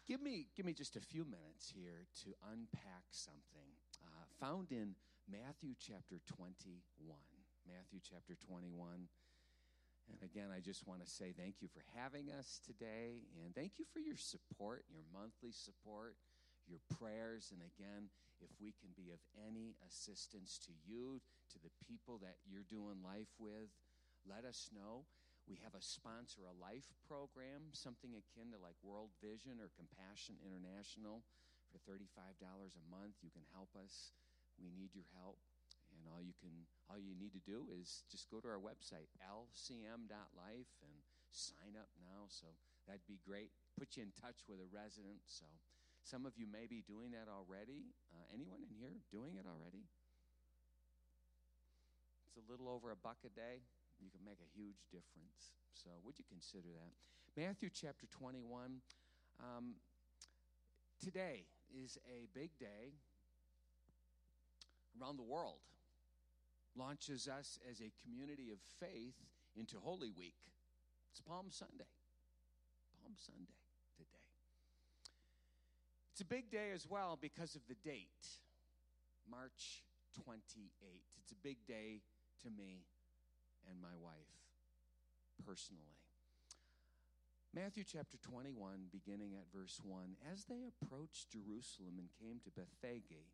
give 0.07 0.21
me 0.21 0.47
give 0.55 0.65
me 0.65 0.73
just 0.73 0.95
a 0.95 1.01
few 1.01 1.23
minutes 1.23 1.71
here 1.71 2.05
to 2.23 2.35
unpack 2.51 3.07
something 3.11 3.71
uh, 4.03 4.27
found 4.39 4.71
in 4.71 4.95
Matthew 5.31 5.75
chapter 5.79 6.19
21. 6.35 6.83
Matthew 7.67 7.99
chapter 8.03 8.35
21. 8.35 9.07
And 10.09 10.17
again, 10.25 10.49
I 10.49 10.59
just 10.59 10.89
want 10.89 11.05
to 11.05 11.09
say 11.09 11.33
thank 11.37 11.61
you 11.61 11.69
for 11.69 11.85
having 11.93 12.33
us 12.33 12.59
today, 12.65 13.29
and 13.45 13.53
thank 13.53 13.77
you 13.77 13.85
for 13.93 14.01
your 14.01 14.17
support, 14.17 14.83
your 14.89 15.05
monthly 15.13 15.53
support, 15.53 16.17
your 16.65 16.81
prayers. 16.97 17.53
And 17.53 17.61
again, 17.61 18.09
if 18.41 18.49
we 18.57 18.73
can 18.73 18.89
be 18.97 19.13
of 19.13 19.21
any 19.37 19.77
assistance 19.85 20.57
to 20.65 20.73
you, 20.81 21.21
to 21.53 21.57
the 21.61 21.73
people 21.85 22.17
that 22.25 22.41
you're 22.41 22.65
doing 22.65 23.05
life 23.05 23.29
with, 23.37 23.69
let 24.25 24.43
us 24.45 24.69
know. 24.73 25.05
We 25.45 25.61
have 25.65 25.73
a 25.73 25.81
sponsor 25.81 26.45
a 26.45 26.53
life 26.53 26.89
program, 27.09 27.73
something 27.73 28.13
akin 28.13 28.53
to 28.53 28.61
like 28.61 28.77
World 28.85 29.13
Vision 29.17 29.57
or 29.57 29.73
Compassion 29.73 30.37
International. 30.41 31.25
For 31.69 31.77
$35 31.85 32.37
a 32.41 32.85
month, 32.89 33.21
you 33.21 33.29
can 33.29 33.45
help 33.53 33.73
us. 33.77 34.13
We 34.57 34.73
need 34.73 34.93
your 34.93 35.09
help 35.17 35.37
and 35.99 36.07
all 36.07 36.23
you 36.23 36.33
can 36.39 36.65
all 36.87 36.97
you 36.97 37.13
need 37.13 37.35
to 37.35 37.43
do 37.43 37.67
is 37.69 38.07
just 38.07 38.31
go 38.31 38.39
to 38.39 38.47
our 38.47 38.61
website 38.61 39.11
lcm.life 39.19 40.71
and 40.81 40.95
sign 41.29 41.75
up 41.75 41.91
now. 41.99 42.25
So 42.31 42.47
that'd 42.87 43.05
be 43.05 43.19
great. 43.21 43.51
Put 43.77 43.99
you 43.99 44.07
in 44.07 44.15
touch 44.15 44.47
with 44.47 44.63
a 44.63 44.69
resident. 44.71 45.21
So 45.27 45.45
some 46.01 46.25
of 46.25 46.33
you 46.39 46.47
may 46.49 46.65
be 46.65 46.81
doing 46.81 47.11
that 47.11 47.29
already. 47.29 47.93
Uh, 48.09 48.25
anyone 48.33 48.63
in 48.63 48.73
here 48.73 48.97
doing 49.11 49.35
it 49.35 49.45
already? 49.45 49.85
It's 52.25 52.39
a 52.39 52.45
little 52.49 52.69
over 52.69 52.89
a 52.89 52.97
buck 52.97 53.21
a 53.25 53.29
day. 53.29 53.61
You 53.99 54.09
can 54.09 54.23
make 54.23 54.39
a 54.39 54.49
huge 54.55 54.87
difference. 54.89 55.53
So, 55.73 55.89
would 56.03 56.17
you 56.17 56.25
consider 56.29 56.71
that? 56.71 56.95
Matthew 57.35 57.69
chapter 57.69 58.07
21. 58.07 58.79
Um, 59.39 59.75
today 61.03 61.45
is 61.69 61.97
a 62.07 62.27
big 62.33 62.51
day 62.59 62.95
around 64.99 65.17
the 65.17 65.23
world. 65.23 65.59
Launches 66.75 67.27
us 67.27 67.59
as 67.69 67.81
a 67.81 67.91
community 68.03 68.51
of 68.51 68.59
faith 68.79 69.15
into 69.55 69.77
Holy 69.77 70.11
Week. 70.11 70.37
It's 71.11 71.21
Palm 71.21 71.47
Sunday. 71.49 71.89
Palm 73.01 73.13
Sunday 73.17 73.57
today. 73.97 74.29
It's 76.11 76.21
a 76.21 76.25
big 76.25 76.51
day 76.51 76.71
as 76.73 76.87
well 76.87 77.17
because 77.19 77.55
of 77.55 77.61
the 77.67 77.75
date, 77.75 78.27
March 79.29 79.83
28th. 80.27 81.17
It's 81.21 81.31
a 81.31 81.41
big 81.43 81.57
day 81.67 82.01
to 82.43 82.49
me 82.49 82.85
and 83.69 83.81
my 83.81 83.95
wife 83.99 84.39
personally. 85.45 85.97
Matthew 87.53 87.83
chapter 87.83 88.17
21, 88.17 88.89
beginning 88.91 89.33
at 89.33 89.49
verse 89.51 89.81
1. 89.83 90.17
As 90.31 90.45
they 90.45 90.69
approached 90.69 91.31
Jerusalem 91.31 91.97
and 91.97 92.09
came 92.13 92.39
to 92.45 92.51
Bethphage 92.51 93.33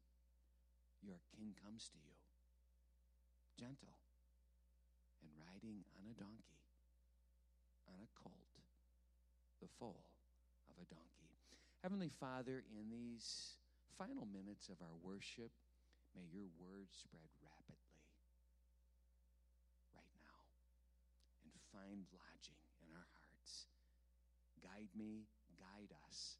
your 1.01 1.19
king 1.33 1.53
comes 1.57 1.89
to 1.89 1.97
you, 1.97 2.17
gentle 3.57 3.97
and 5.21 5.29
riding 5.37 5.85
on 5.97 6.09
a 6.09 6.15
donkey, 6.17 6.61
on 7.89 8.01
a 8.01 8.09
colt, 8.17 8.53
the 9.61 9.69
foal 9.77 10.05
of 10.69 10.77
a 10.81 10.87
donkey. 10.89 11.29
Heavenly 11.81 12.09
Father, 12.09 12.63
in 12.69 12.89
these 12.89 13.57
final 13.97 14.25
minutes 14.29 14.69
of 14.69 14.77
our 14.81 14.97
worship, 15.01 15.49
may 16.13 16.25
your 16.29 16.49
word 16.57 16.89
spread 16.93 17.29
rapidly 17.41 18.01
right 19.97 20.13
now 20.21 20.37
and 21.45 21.53
find 21.73 22.05
lodging 22.13 22.61
in 22.85 22.89
our 22.93 23.09
hearts. 23.17 23.69
Guide 24.61 24.93
me, 24.93 25.25
guide 25.57 25.93
us. 26.09 26.37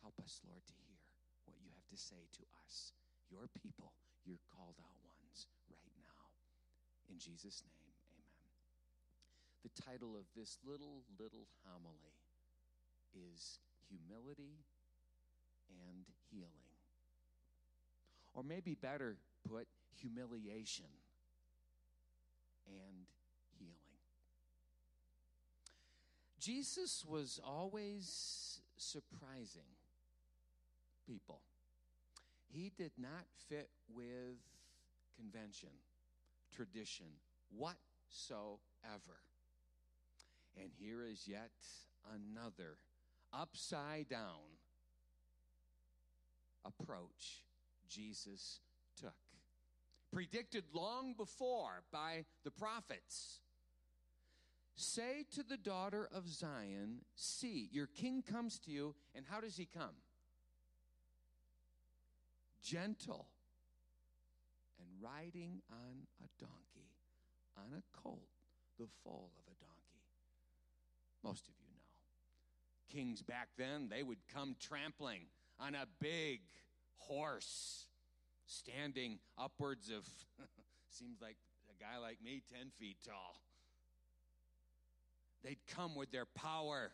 Help 0.00 0.16
us, 0.24 0.40
Lord, 0.44 0.64
to 0.64 0.76
hear 0.88 1.00
what 1.44 1.56
you 1.60 1.68
have 1.76 1.88
to 1.88 1.98
say 1.98 2.28
to 2.36 2.44
us, 2.64 2.92
your 3.30 3.48
people, 3.62 3.92
your 4.24 4.38
called 4.54 4.76
out 4.80 5.00
ones, 5.02 5.46
right 5.70 5.92
now. 5.98 6.22
In 7.10 7.18
Jesus' 7.18 7.62
name, 7.66 7.94
amen. 8.14 8.50
The 9.62 9.74
title 9.82 10.16
of 10.16 10.24
this 10.36 10.58
little, 10.64 11.02
little 11.18 11.48
homily 11.64 12.14
is 13.14 13.58
Humility 13.88 14.62
and 15.70 16.06
Healing. 16.30 16.74
Or 18.34 18.42
maybe 18.42 18.74
better 18.74 19.16
put, 19.48 19.66
humiliation 19.96 20.84
and 22.66 23.06
healing. 23.58 23.96
Jesus 26.38 27.04
was 27.08 27.40
always 27.44 28.60
surprising 28.76 29.62
people. 31.06 31.40
He 32.52 32.72
did 32.76 32.92
not 32.98 33.26
fit 33.48 33.70
with 33.92 34.38
convention, 35.16 35.70
tradition, 36.54 37.06
whatsoever. 37.50 38.60
And 40.56 40.70
here 40.78 41.04
is 41.04 41.28
yet 41.28 41.50
another 42.14 42.78
upside 43.32 44.08
down 44.08 44.56
approach 46.64 47.44
Jesus 47.88 48.60
took. 49.00 49.12
Predicted 50.12 50.64
long 50.72 51.14
before 51.16 51.82
by 51.92 52.24
the 52.44 52.50
prophets 52.50 53.40
Say 54.78 55.24
to 55.32 55.42
the 55.42 55.56
daughter 55.56 56.06
of 56.14 56.28
Zion, 56.28 56.98
See, 57.14 57.70
your 57.72 57.86
king 57.86 58.22
comes 58.22 58.58
to 58.60 58.70
you, 58.70 58.94
and 59.14 59.24
how 59.26 59.40
does 59.40 59.56
he 59.56 59.64
come? 59.64 59.96
Gentle 62.66 63.28
and 64.80 64.88
riding 65.00 65.62
on 65.70 66.02
a 66.20 66.26
donkey, 66.40 66.90
on 67.56 67.78
a 67.78 67.82
colt, 67.96 68.26
the 68.76 68.88
foal 69.04 69.30
of 69.36 69.44
a 69.46 69.54
donkey. 69.60 70.02
Most 71.22 71.46
of 71.46 71.54
you 71.60 71.66
know. 71.70 71.76
Kings 72.92 73.22
back 73.22 73.50
then, 73.56 73.88
they 73.88 74.02
would 74.02 74.18
come 74.34 74.56
trampling 74.60 75.26
on 75.60 75.76
a 75.76 75.86
big 76.00 76.40
horse, 76.96 77.86
standing 78.46 79.20
upwards 79.38 79.88
of, 79.88 80.04
seems 80.90 81.20
like 81.22 81.36
a 81.70 81.80
guy 81.80 81.98
like 82.02 82.18
me, 82.20 82.42
10 82.52 82.72
feet 82.80 82.96
tall. 83.06 83.42
They'd 85.44 85.64
come 85.68 85.94
with 85.94 86.10
their 86.10 86.26
power, 86.26 86.90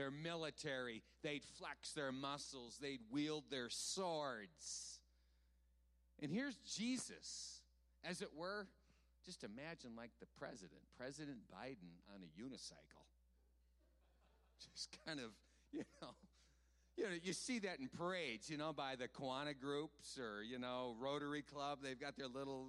their 0.00 0.10
military. 0.10 1.02
They'd 1.22 1.44
flex 1.58 1.92
their 1.92 2.10
muscles. 2.10 2.78
They'd 2.80 3.02
wield 3.10 3.44
their 3.50 3.68
swords. 3.68 4.98
And 6.22 6.32
here's 6.32 6.56
Jesus, 6.56 7.60
as 8.02 8.22
it 8.22 8.30
were, 8.34 8.66
just 9.26 9.44
imagine 9.44 9.90
like 9.96 10.12
the 10.18 10.26
president, 10.38 10.80
President 10.96 11.36
Biden 11.52 12.00
on 12.14 12.22
a 12.22 12.42
unicycle. 12.42 13.04
Just 14.74 14.96
kind 15.06 15.20
of, 15.20 15.30
you 15.72 15.82
know, 16.00 16.08
you 16.96 17.04
know, 17.04 17.10
you 17.22 17.32
see 17.32 17.58
that 17.60 17.78
in 17.80 17.88
parades, 17.88 18.50
you 18.50 18.56
know, 18.56 18.72
by 18.72 18.94
the 18.96 19.08
Kiwanis 19.08 19.58
groups 19.58 20.18
or, 20.18 20.42
you 20.42 20.58
know, 20.58 20.94
Rotary 20.98 21.42
Club. 21.42 21.78
They've 21.82 22.00
got 22.00 22.16
their 22.16 22.28
little. 22.28 22.68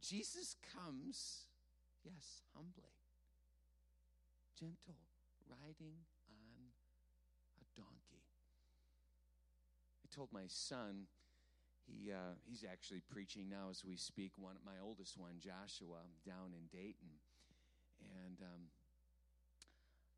Jesus 0.00 0.54
comes, 0.74 1.46
yes, 2.04 2.42
humbly 2.54 2.90
gentle, 4.60 4.94
riding 5.50 6.06
on 6.30 6.70
a 7.58 7.66
donkey. 7.74 8.22
I 10.02 10.06
told 10.14 10.30
my 10.32 10.46
son, 10.46 11.10
he, 11.86 12.12
uh, 12.12 12.38
he's 12.46 12.64
actually 12.64 13.02
preaching 13.10 13.48
now 13.50 13.70
as 13.70 13.84
we 13.84 13.96
speak, 13.96 14.38
one, 14.38 14.56
my 14.64 14.78
oldest 14.82 15.18
one, 15.18 15.42
Joshua, 15.42 16.06
down 16.24 16.54
in 16.54 16.70
Dayton. 16.70 17.18
And, 18.24 18.38
um, 18.40 18.70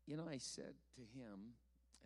you 0.05 0.17
know, 0.17 0.29
I 0.29 0.37
said 0.37 0.77
to 0.95 1.03
him 1.17 1.57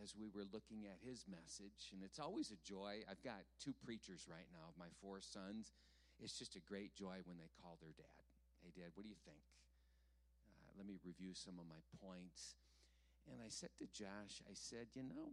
as 0.01 0.15
we 0.15 0.29
were 0.29 0.45
looking 0.53 0.85
at 0.85 1.01
his 1.01 1.25
message, 1.27 1.91
and 1.91 2.03
it's 2.03 2.19
always 2.19 2.51
a 2.51 2.59
joy. 2.63 3.01
I've 3.09 3.23
got 3.23 3.43
two 3.59 3.73
preachers 3.73 4.29
right 4.29 4.47
now 4.53 4.69
of 4.69 4.77
my 4.77 4.93
four 5.01 5.19
sons. 5.19 5.73
It's 6.21 6.37
just 6.37 6.55
a 6.55 6.63
great 6.63 6.95
joy 6.95 7.25
when 7.25 7.37
they 7.37 7.49
call 7.61 7.77
their 7.81 7.93
dad. 7.97 8.21
Hey, 8.63 8.71
Dad, 8.73 8.93
what 8.95 9.03
do 9.03 9.09
you 9.09 9.21
think? 9.25 9.41
let 10.77 10.85
me 10.85 11.01
review 11.01 11.33
some 11.33 11.57
of 11.57 11.65
my 11.65 11.81
points. 11.97 12.53
And 13.31 13.41
I 13.45 13.49
said 13.49 13.69
to 13.79 13.87
Josh, 13.87 14.41
I 14.49 14.53
said, 14.53 14.87
you 14.93 15.03
know, 15.03 15.31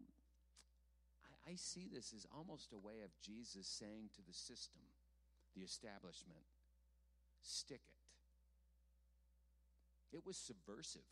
I, 1.24 1.52
I 1.52 1.54
see 1.56 1.88
this 1.92 2.12
as 2.14 2.26
almost 2.36 2.72
a 2.72 2.78
way 2.78 3.02
of 3.04 3.10
Jesus 3.20 3.66
saying 3.66 4.10
to 4.16 4.22
the 4.26 4.34
system, 4.34 4.82
the 5.54 5.62
establishment, 5.62 6.44
stick 7.42 7.82
it. 7.86 7.94
It 10.16 10.26
was 10.26 10.36
subversive. 10.36 11.02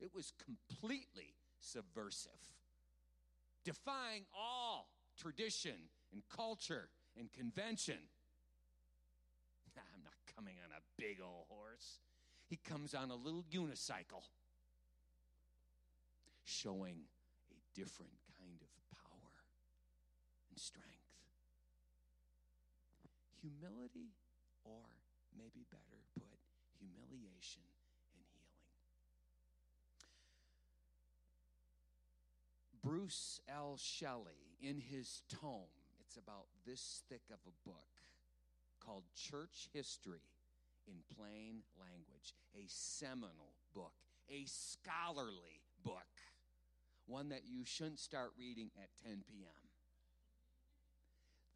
It 0.00 0.10
was 0.14 0.32
completely 0.44 1.34
subversive, 1.60 2.30
defying 3.64 4.26
all 4.36 4.88
tradition 5.16 5.90
and 6.12 6.22
culture 6.34 6.88
and 7.18 7.32
convention. 7.32 7.98
I'm 9.76 10.02
not 10.04 10.14
coming 10.36 10.54
on 10.64 10.70
a 10.70 10.82
big 10.96 11.20
old 11.20 11.46
horse. 11.48 11.98
He 12.48 12.56
comes 12.56 12.94
on 12.94 13.10
a 13.10 13.16
little 13.16 13.44
unicycle, 13.52 14.22
showing 16.48 17.04
a 17.52 17.60
different 17.76 18.16
kind 18.40 18.56
of 18.64 18.72
power 18.88 19.36
and 20.48 20.58
strength. 20.58 20.88
Humility, 23.44 24.16
or 24.64 24.88
maybe 25.36 25.68
better 25.70 26.00
put, 26.16 26.40
humiliation 26.80 27.68
and 28.16 28.24
healing. 28.32 28.64
Bruce 32.82 33.40
L. 33.46 33.76
Shelley, 33.76 34.56
in 34.60 34.80
his 34.80 35.22
tome, 35.28 35.76
it's 36.00 36.16
about 36.16 36.48
this 36.64 37.02
thick 37.08 37.28
of 37.30 37.38
a 37.46 37.68
book 37.68 37.92
called 38.80 39.04
Church 39.14 39.68
History 39.74 40.24
in 40.86 41.04
Plain 41.14 41.60
Language, 41.78 42.32
a 42.56 42.64
seminal 42.66 43.52
book, 43.74 43.92
a 44.30 44.44
scholarly 44.46 45.60
book 45.84 46.17
one 47.08 47.30
that 47.30 47.42
you 47.46 47.64
shouldn't 47.64 47.98
start 47.98 48.32
reading 48.38 48.70
at 48.76 48.88
10 49.04 49.24
p.m. 49.26 49.68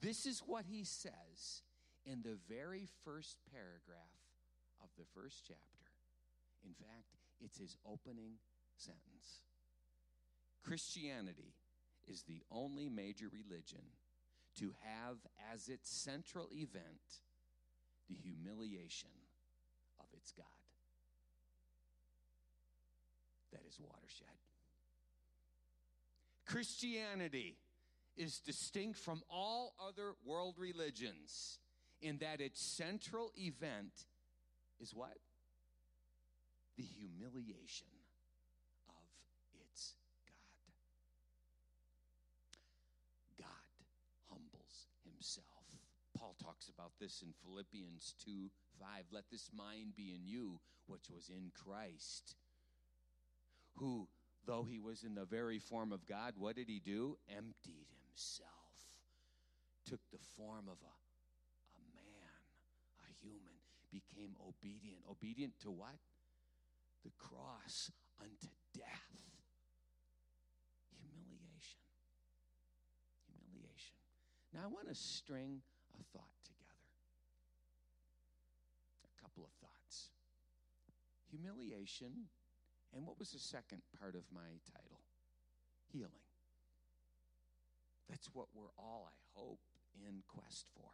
This 0.00 0.26
is 0.26 0.42
what 0.44 0.64
he 0.66 0.82
says 0.84 1.62
in 2.04 2.22
the 2.22 2.38
very 2.48 2.88
first 3.04 3.36
paragraph 3.52 4.18
of 4.82 4.88
the 4.98 5.04
first 5.14 5.44
chapter. 5.46 5.86
In 6.64 6.72
fact, 6.74 7.14
it's 7.40 7.58
his 7.58 7.76
opening 7.86 8.38
sentence. 8.76 9.42
Christianity 10.64 11.54
is 12.08 12.22
the 12.22 12.42
only 12.50 12.88
major 12.88 13.26
religion 13.30 13.82
to 14.58 14.72
have 14.80 15.16
as 15.52 15.68
its 15.68 15.90
central 15.90 16.48
event 16.52 17.20
the 18.08 18.16
humiliation 18.16 19.10
of 20.00 20.06
its 20.12 20.32
God. 20.32 20.46
That 23.52 23.62
is 23.68 23.78
watershed. 23.78 24.28
Christianity 26.46 27.56
is 28.16 28.40
distinct 28.40 28.98
from 28.98 29.22
all 29.30 29.74
other 29.80 30.12
world 30.24 30.56
religions 30.58 31.58
in 32.00 32.18
that 32.18 32.40
its 32.40 32.60
central 32.76 33.30
event 33.36 33.92
is 34.80 34.92
what? 34.94 35.16
The 36.76 36.82
humiliation 36.82 37.86
of 38.88 39.08
its 39.54 39.94
God. 40.26 40.72
God 43.38 43.48
humbles 44.28 44.88
himself. 45.04 45.46
Paul 46.18 46.34
talks 46.42 46.68
about 46.68 46.92
this 47.00 47.22
in 47.22 47.32
Philippians 47.44 48.14
2 48.24 48.50
5. 48.80 49.04
Let 49.12 49.24
this 49.30 49.50
mind 49.54 49.94
be 49.96 50.14
in 50.14 50.26
you, 50.26 50.60
which 50.86 51.08
was 51.12 51.28
in 51.28 51.50
Christ, 51.54 52.34
who, 53.76 54.08
though 54.46 54.66
he 54.68 54.78
was 54.78 55.04
in 55.04 55.14
the 55.14 55.24
very 55.24 55.58
form 55.58 55.92
of 55.92 56.06
God, 56.06 56.34
what 56.36 56.56
did 56.56 56.68
he 56.68 56.80
do? 56.84 57.16
Emptied 57.28 57.86
himself, 58.06 58.50
took 59.86 60.00
the 60.10 60.18
form 60.36 60.68
of 60.68 60.76
a, 60.82 60.94
a 61.78 61.82
man, 61.94 62.40
a 63.00 63.12
human, 63.24 63.58
became 63.90 64.34
obedient. 64.40 65.02
Obedient 65.10 65.52
to 65.60 65.70
what? 65.70 65.98
The 67.04 67.12
cross 67.18 67.90
unto 68.20 68.48
death. 68.74 69.10
Humiliation. 70.96 71.82
Humiliation. 73.26 73.96
Now, 74.54 74.60
I 74.64 74.66
want 74.68 74.88
to 74.88 74.94
string 74.94 75.60
a 75.98 76.02
thought 76.16 76.38
together. 76.44 76.62
A 79.04 79.22
couple 79.22 79.44
of 79.44 79.52
thoughts. 79.60 80.10
Humiliation, 81.30 82.28
and 82.94 83.06
what 83.06 83.18
was 83.18 83.30
the 83.30 83.38
second 83.38 83.82
part 83.98 84.14
of 84.14 84.22
my 84.32 84.60
title? 84.68 85.00
Healing. 85.92 86.26
That's 88.08 88.28
what 88.32 88.48
we're 88.54 88.72
all, 88.76 89.08
I 89.08 89.16
hope, 89.32 89.60
in 89.96 90.22
quest 90.28 90.66
for. 90.76 90.92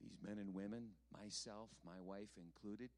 These 0.00 0.18
men 0.18 0.38
and 0.38 0.54
women, 0.54 0.96
myself, 1.12 1.70
my 1.84 2.00
wife 2.00 2.34
included, 2.34 2.90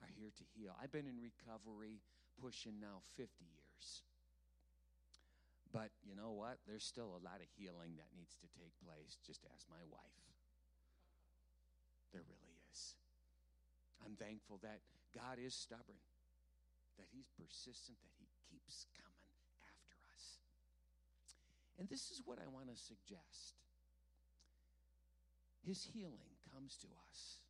are 0.00 0.08
here 0.16 0.32
to 0.32 0.44
heal. 0.54 0.72
I've 0.80 0.92
been 0.92 1.08
in 1.08 1.20
recovery 1.20 2.00
pushing 2.40 2.80
now 2.80 3.02
50 3.16 3.44
years. 3.44 4.02
But 5.72 5.90
you 6.06 6.14
know 6.16 6.32
what? 6.32 6.56
There's 6.64 6.84
still 6.84 7.18
a 7.18 7.22
lot 7.24 7.44
of 7.44 7.48
healing 7.58 7.98
that 8.00 8.08
needs 8.16 8.36
to 8.40 8.48
take 8.56 8.72
place. 8.80 9.18
Just 9.26 9.44
ask 9.52 9.66
my 9.68 9.82
wife. 9.90 10.24
There 12.12 12.24
really 12.24 12.56
is. 12.72 12.94
I'm 14.00 14.16
thankful 14.16 14.56
that 14.62 14.80
God 15.14 15.38
is 15.38 15.54
stubborn, 15.54 16.02
that 16.98 17.06
He's 17.12 17.28
persistent, 17.36 17.98
that 18.02 18.14
He 18.18 18.26
keeps 18.48 18.86
coming. 18.96 19.16
After 19.62 19.96
us. 20.12 20.40
And 21.78 21.88
this 21.88 22.10
is 22.10 22.22
what 22.24 22.38
I 22.38 22.48
want 22.48 22.68
to 22.72 22.76
suggest 22.76 23.60
His 25.60 25.84
healing 25.84 26.40
comes 26.52 26.76
to 26.80 26.88
us 27.10 27.40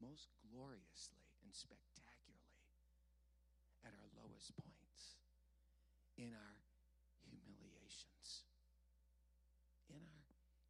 most 0.00 0.32
gloriously 0.40 1.20
and 1.44 1.52
spectacularly 1.52 2.40
at 3.84 3.92
our 3.92 4.08
lowest 4.16 4.56
points, 4.56 5.20
in 6.16 6.32
our 6.32 6.56
humiliations. 7.24 8.48
In 9.88 10.00
our 10.00 10.24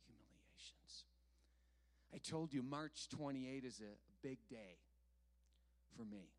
humiliations. 0.06 1.06
I 2.14 2.18
told 2.18 2.52
you 2.52 2.62
March 2.62 3.08
28 3.10 3.64
is 3.64 3.80
a 3.80 3.94
big 4.22 4.38
day 4.48 4.78
for 5.96 6.04
me. 6.04 6.30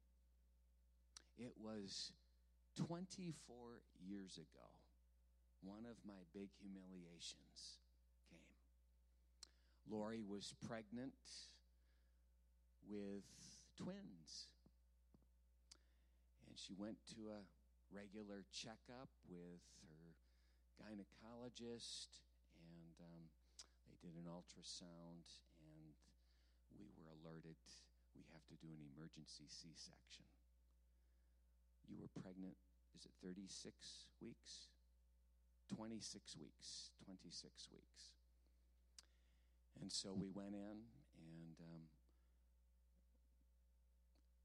It 1.38 1.54
was 1.58 2.12
24 2.78 3.82
years 4.00 4.38
ago 4.38 4.72
one 5.62 5.86
of 5.86 5.98
my 6.06 6.26
big 6.34 6.50
humiliations 6.58 7.78
came. 8.30 8.58
Lori 9.86 10.22
was 10.26 10.54
pregnant 10.66 11.14
with 12.90 13.26
twins. 13.78 14.50
And 16.50 16.58
she 16.58 16.74
went 16.74 16.98
to 17.14 17.30
a 17.30 17.46
regular 17.94 18.42
checkup 18.50 19.14
with 19.30 19.62
her 19.86 20.18
gynecologist, 20.82 22.10
and 22.58 22.98
um, 23.06 23.30
they 23.86 23.96
did 24.02 24.18
an 24.18 24.26
ultrasound, 24.26 25.30
and 25.62 25.94
we 26.74 26.90
were 26.98 27.14
alerted 27.22 27.62
we 28.15 28.24
have 28.32 28.43
to 28.52 28.56
do 28.60 28.67
an 28.71 28.82
emergency 28.95 29.47
C 29.47 29.71
section. 29.76 30.26
You 31.88 31.97
were 32.00 32.12
pregnant, 32.21 32.56
is 32.95 33.06
it 33.06 33.15
36 33.24 33.47
weeks? 34.21 34.71
26 35.76 36.38
weeks. 36.38 36.91
26 37.06 37.69
weeks. 37.71 38.04
And 39.80 39.91
so 39.91 40.13
we 40.13 40.30
went 40.30 40.54
in 40.54 40.84
and 41.17 41.56
um, 41.60 41.89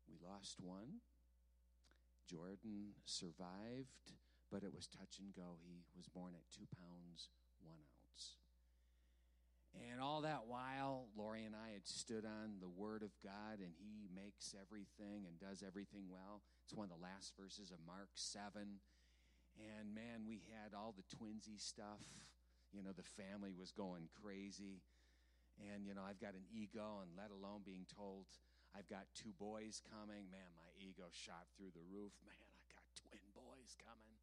we 0.08 0.16
lost 0.22 0.56
one. 0.60 1.02
Jordan 2.26 2.94
survived, 3.04 4.14
but 4.50 4.62
it 4.62 4.74
was 4.74 4.86
touch 4.86 5.18
and 5.18 5.34
go. 5.34 5.58
He 5.62 5.82
was 5.96 6.08
born 6.08 6.34
at 6.34 6.42
two 6.50 6.66
pounds, 6.74 7.30
one 7.62 7.78
ounce. 7.78 8.36
And 9.76 10.00
all 10.00 10.22
that 10.22 10.48
while, 10.48 11.08
Lori 11.16 11.44
and 11.44 11.54
I 11.54 11.76
had 11.76 11.86
stood 11.86 12.24
on 12.24 12.60
the 12.60 12.68
Word 12.68 13.02
of 13.02 13.12
God, 13.20 13.60
and 13.60 13.76
He 13.76 14.08
makes 14.08 14.56
everything 14.56 15.28
and 15.28 15.36
does 15.36 15.60
everything 15.60 16.08
well. 16.08 16.40
It's 16.64 16.72
one 16.72 16.88
of 16.88 16.96
the 16.96 17.04
last 17.04 17.36
verses 17.36 17.70
of 17.70 17.78
Mark 17.84 18.08
7. 18.14 18.80
And 19.56 19.94
man, 19.94 20.24
we 20.28 20.40
had 20.52 20.72
all 20.72 20.96
the 20.96 21.04
twinsy 21.16 21.60
stuff. 21.60 22.04
You 22.72 22.82
know, 22.82 22.92
the 22.92 23.08
family 23.20 23.52
was 23.52 23.72
going 23.72 24.08
crazy. 24.16 24.80
And, 25.56 25.84
you 25.84 25.96
know, 25.96 26.04
I've 26.04 26.20
got 26.20 26.36
an 26.36 26.44
ego, 26.52 27.00
and 27.00 27.12
let 27.16 27.32
alone 27.32 27.64
being 27.64 27.88
told 27.88 28.28
I've 28.76 28.88
got 28.92 29.08
two 29.16 29.32
boys 29.40 29.80
coming. 29.88 30.28
Man, 30.28 30.52
my 30.52 30.68
ego 30.76 31.08
shot 31.08 31.48
through 31.56 31.72
the 31.72 31.84
roof. 31.88 32.12
Man, 32.28 32.36
I 32.52 32.64
got 32.68 32.84
twin 32.92 33.24
boys 33.32 33.72
coming. 33.80 34.20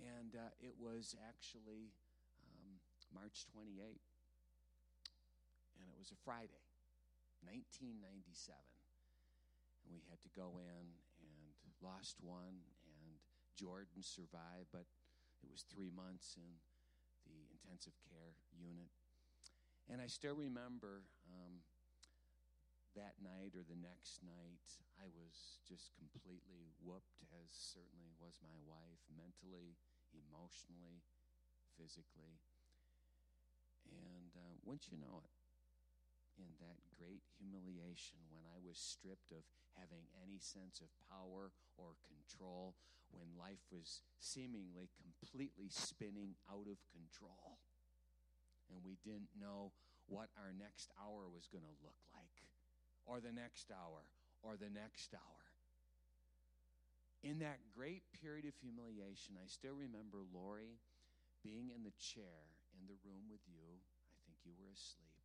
And 0.00 0.32
uh, 0.32 0.52
it 0.60 0.76
was 0.80 1.12
actually 1.28 1.92
um, 2.40 2.80
March 3.12 3.44
28th. 3.52 4.15
And 5.78 5.88
it 5.92 5.98
was 5.98 6.12
a 6.12 6.18
Friday, 6.24 6.64
1997. 7.44 8.56
And 9.84 9.94
we 9.94 10.02
had 10.10 10.18
to 10.26 10.32
go 10.32 10.58
in 10.58 10.86
and 11.22 11.72
lost 11.82 12.18
one 12.20 12.64
and 12.84 13.20
Jordan 13.54 14.02
survived, 14.02 14.72
but 14.72 14.88
it 15.44 15.50
was 15.52 15.64
three 15.68 15.92
months 15.92 16.36
in 16.36 16.60
the 17.24 17.48
intensive 17.52 17.96
care 18.04 18.36
unit. 18.52 18.92
And 19.88 20.02
I 20.02 20.10
still 20.10 20.34
remember 20.34 21.06
um, 21.30 21.62
that 22.98 23.20
night 23.22 23.54
or 23.54 23.62
the 23.62 23.78
next 23.78 24.24
night, 24.24 24.64
I 24.98 25.06
was 25.12 25.62
just 25.68 25.92
completely 25.94 26.74
whooped, 26.80 27.22
as 27.36 27.52
certainly 27.52 28.10
was 28.18 28.40
my 28.42 28.56
wife, 28.64 29.04
mentally, 29.12 29.76
emotionally, 30.10 31.04
physically. 31.76 32.40
And 33.86 34.34
uh, 34.34 34.56
once 34.64 34.90
you 34.90 34.98
know 34.98 35.22
it, 35.22 35.45
in 36.36 36.52
that 36.60 36.80
great 36.96 37.24
humiliation 37.36 38.20
when 38.28 38.44
I 38.48 38.60
was 38.60 38.76
stripped 38.76 39.32
of 39.32 39.44
having 39.76 40.08
any 40.16 40.40
sense 40.40 40.80
of 40.80 40.88
power 41.08 41.52
or 41.76 42.00
control, 42.04 42.76
when 43.12 43.38
life 43.38 43.62
was 43.70 44.02
seemingly 44.18 44.90
completely 44.96 45.68
spinning 45.70 46.34
out 46.48 46.66
of 46.66 46.80
control. 46.90 47.60
And 48.68 48.82
we 48.82 48.98
didn't 49.04 49.32
know 49.38 49.72
what 50.06 50.30
our 50.34 50.50
next 50.50 50.90
hour 50.98 51.30
was 51.30 51.46
going 51.46 51.66
to 51.66 51.82
look 51.82 51.98
like, 52.14 52.46
or 53.06 53.20
the 53.22 53.34
next 53.34 53.70
hour, 53.70 54.10
or 54.42 54.58
the 54.58 54.70
next 54.70 55.14
hour. 55.14 55.42
In 57.22 57.40
that 57.40 57.58
great 57.74 58.06
period 58.14 58.46
of 58.46 58.54
humiliation, 58.58 59.34
I 59.38 59.46
still 59.46 59.74
remember 59.74 60.22
Lori 60.22 60.78
being 61.42 61.70
in 61.74 61.82
the 61.82 61.94
chair 61.98 62.54
in 62.74 62.86
the 62.86 62.98
room 63.02 63.30
with 63.30 63.42
you. 63.46 63.82
I 64.14 64.18
think 64.26 64.38
you 64.42 64.54
were 64.58 64.70
asleep, 64.70 65.15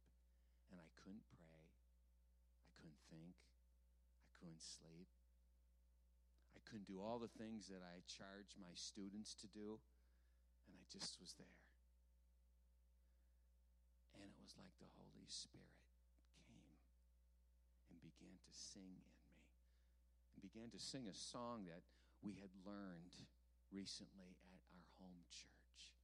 and 0.71 0.79
I 0.79 0.89
couldn't 1.03 1.27
pray. 1.35 1.61
I 2.63 2.71
couldn't 2.79 3.03
think. 3.11 3.35
I 4.23 4.31
couldn't 4.39 4.63
sleep. 4.63 5.11
I 6.55 6.59
couldn't 6.63 6.87
do 6.87 7.03
all 7.03 7.19
the 7.19 7.31
things 7.35 7.67
that 7.67 7.83
I 7.83 7.99
charged 8.07 8.55
my 8.55 8.71
students 8.73 9.35
to 9.43 9.47
do, 9.51 9.77
and 10.65 10.73
I 10.79 10.83
just 10.87 11.19
was 11.19 11.35
there. 11.35 11.59
And 14.15 14.23
it 14.23 14.39
was 14.39 14.55
like 14.55 14.71
the 14.79 14.87
Holy 14.95 15.27
Spirit 15.27 15.83
came 16.47 16.79
and 17.91 17.99
began 17.99 18.39
to 18.39 18.51
sing 18.55 18.95
in 18.95 19.15
me, 19.27 19.43
and 20.31 20.39
began 20.39 20.71
to 20.71 20.79
sing 20.79 21.11
a 21.11 21.15
song 21.15 21.67
that 21.67 21.83
we 22.23 22.39
had 22.39 22.55
learned 22.63 23.19
recently 23.71 24.39
at 24.47 24.63
our 24.71 24.87
home 24.99 25.27
church. 25.27 25.95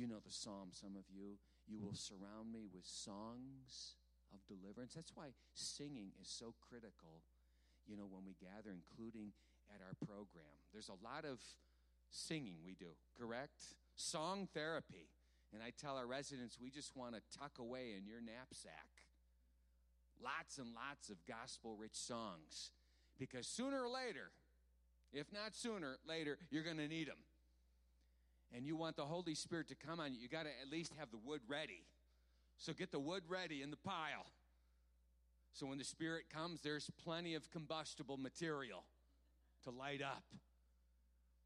You 0.00 0.08
know 0.08 0.24
the 0.24 0.32
psalm, 0.32 0.72
some 0.72 0.96
of 0.96 1.04
you. 1.12 1.36
You 1.68 1.76
will 1.76 1.92
mm-hmm. 1.92 2.16
surround 2.16 2.48
me 2.48 2.64
with 2.72 2.88
songs 2.88 4.00
of 4.32 4.40
deliverance. 4.48 4.96
That's 4.96 5.12
why 5.14 5.36
singing 5.52 6.16
is 6.16 6.32
so 6.32 6.54
critical, 6.56 7.20
you 7.84 8.00
know, 8.00 8.08
when 8.08 8.24
we 8.24 8.32
gather, 8.40 8.72
including 8.72 9.36
at 9.68 9.84
our 9.84 9.92
program. 10.00 10.56
There's 10.72 10.88
a 10.88 10.96
lot 11.04 11.28
of 11.28 11.44
singing 12.08 12.64
we 12.64 12.72
do, 12.80 12.96
correct? 13.12 13.76
Song 13.94 14.48
therapy. 14.54 15.12
And 15.52 15.62
I 15.62 15.68
tell 15.76 15.98
our 15.98 16.06
residents, 16.06 16.56
we 16.56 16.70
just 16.70 16.96
want 16.96 17.14
to 17.14 17.20
tuck 17.36 17.58
away 17.58 17.92
in 17.92 18.06
your 18.06 18.24
knapsack 18.24 19.04
lots 20.22 20.56
and 20.56 20.68
lots 20.74 21.10
of 21.10 21.16
gospel 21.26 21.76
rich 21.76 21.96
songs. 21.96 22.70
Because 23.18 23.46
sooner 23.46 23.84
or 23.84 23.88
later, 23.88 24.32
if 25.12 25.32
not 25.32 25.54
sooner, 25.54 25.98
later, 26.08 26.38
you're 26.50 26.62
going 26.62 26.78
to 26.78 26.88
need 26.88 27.08
them. 27.08 27.20
And 28.54 28.66
you 28.66 28.74
want 28.76 28.96
the 28.96 29.06
Holy 29.06 29.34
Spirit 29.34 29.68
to 29.68 29.74
come 29.74 30.00
on 30.00 30.12
you, 30.12 30.20
you 30.20 30.28
got 30.28 30.44
to 30.44 30.50
at 30.60 30.70
least 30.70 30.92
have 30.98 31.10
the 31.10 31.22
wood 31.22 31.40
ready. 31.46 31.86
So 32.58 32.72
get 32.72 32.90
the 32.90 32.98
wood 32.98 33.22
ready 33.28 33.62
in 33.62 33.70
the 33.70 33.78
pile. 33.78 34.26
So 35.52 35.66
when 35.66 35.78
the 35.78 35.84
Spirit 35.84 36.24
comes, 36.32 36.60
there's 36.60 36.90
plenty 37.02 37.34
of 37.34 37.50
combustible 37.50 38.16
material 38.16 38.84
to 39.64 39.70
light 39.70 40.02
up. 40.02 40.24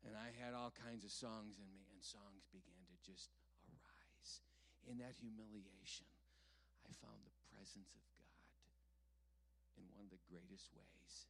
And 0.04 0.12
I 0.16 0.32
had 0.36 0.52
all 0.52 0.72
kinds 0.72 1.04
of 1.04 1.12
songs 1.12 1.56
in 1.56 1.68
me, 1.72 1.88
and 1.88 2.04
songs 2.04 2.44
began 2.52 2.84
to 2.92 2.96
just 3.00 3.32
arise. 3.64 4.44
In 4.84 5.00
that 5.00 5.16
humiliation, 5.16 6.08
I 6.84 6.92
found 7.00 7.24
the 7.24 7.32
presence 7.48 7.96
of 7.96 8.04
God 8.20 8.44
in 9.80 9.88
one 9.96 10.04
of 10.04 10.12
the 10.12 10.20
greatest 10.28 10.68
ways 10.76 11.24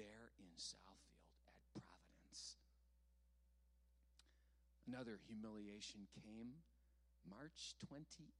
there 0.00 0.32
in 0.40 0.48
Southfield 0.56 1.52
at 1.52 1.60
Providence. 1.76 2.56
Another 4.86 5.18
humiliation 5.26 6.06
came 6.14 6.62
March 7.26 7.74
28, 7.90 8.30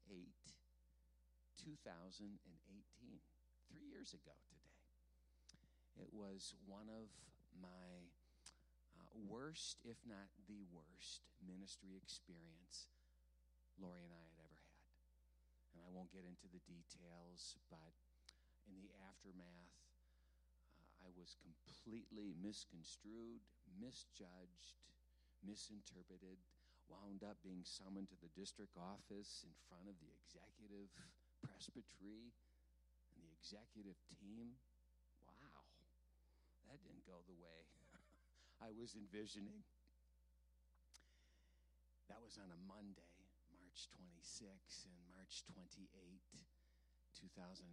2018, 1.58 2.30
three 3.66 3.86
years 3.90 4.14
ago 4.14 4.30
today. 4.46 4.78
It 5.98 6.14
was 6.14 6.54
one 6.70 6.86
of 6.86 7.10
my 7.58 8.06
uh, 8.94 9.10
worst, 9.26 9.82
if 9.82 9.98
not 10.06 10.30
the 10.46 10.62
worst, 10.70 11.26
ministry 11.42 11.98
experience 11.98 12.94
Lori 13.74 14.06
and 14.06 14.14
I 14.14 14.22
had 14.30 14.38
ever 14.38 14.60
had. 14.70 14.86
And 15.74 15.82
I 15.82 15.90
won't 15.90 16.14
get 16.14 16.24
into 16.24 16.46
the 16.46 16.62
details, 16.62 17.58
but 17.66 17.98
in 18.70 18.78
the 18.78 18.94
aftermath, 19.02 19.74
uh, 20.78 21.04
I 21.04 21.10
was 21.18 21.34
completely 21.42 22.38
misconstrued, 22.38 23.42
misjudged, 23.82 24.78
misinterpreted, 25.44 26.40
wound 26.86 27.26
up 27.26 27.38
being 27.42 27.66
summoned 27.66 28.08
to 28.08 28.18
the 28.22 28.30
district 28.38 28.78
office 28.78 29.42
in 29.42 29.54
front 29.66 29.90
of 29.90 29.98
the 29.98 30.10
executive 30.22 30.90
presbytery 31.42 32.30
and 33.14 33.20
the 33.22 33.32
executive 33.34 33.98
team. 34.06 34.54
Wow, 35.26 35.66
that 36.70 36.78
didn't 36.82 37.04
go 37.04 37.20
the 37.26 37.38
way 37.38 37.66
I 38.66 38.70
was 38.72 38.94
envisioning. 38.94 39.66
That 42.06 42.22
was 42.22 42.38
on 42.38 42.54
a 42.54 42.60
Monday, 42.70 43.18
March 43.50 43.90
26 43.98 44.86
and 44.86 44.96
March 45.10 45.42
28, 45.50 45.90
2018. 45.90 47.66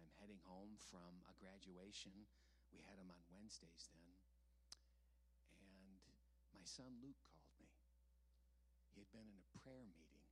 I'm 0.00 0.16
heading 0.16 0.40
home 0.48 0.80
from 0.88 1.20
a 1.28 1.36
graduation. 1.36 2.14
We 2.72 2.80
had 2.88 2.96
them 2.96 3.12
on 3.12 3.20
Wednesdays 3.28 3.92
then. 3.92 4.25
Son 6.66 6.98
Luke 6.98 7.22
called 7.22 7.54
me. 7.62 7.70
He 8.90 8.98
had 8.98 9.10
been 9.14 9.30
in 9.30 9.38
a 9.38 9.48
prayer 9.62 9.86
meeting 9.86 10.26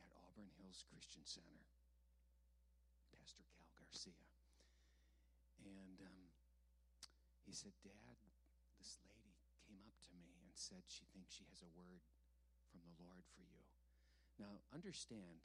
at 0.00 0.08
Auburn 0.16 0.48
Hills 0.56 0.80
Christian 0.88 1.28
Center. 1.28 1.68
Pastor 3.12 3.44
Cal 3.52 3.68
Garcia. 3.76 4.24
And 5.60 6.00
um, 6.00 6.32
he 7.44 7.52
said, 7.52 7.76
Dad, 7.84 8.16
this 8.80 8.96
lady 9.04 9.36
came 9.68 9.84
up 9.84 10.00
to 10.08 10.12
me 10.16 10.40
and 10.40 10.56
said 10.56 10.88
she 10.88 11.04
thinks 11.12 11.36
she 11.36 11.44
has 11.52 11.60
a 11.60 11.68
word 11.76 12.00
from 12.72 12.80
the 12.88 12.96
Lord 12.96 13.28
for 13.36 13.44
you. 13.44 13.68
Now, 14.40 14.64
understand, 14.72 15.44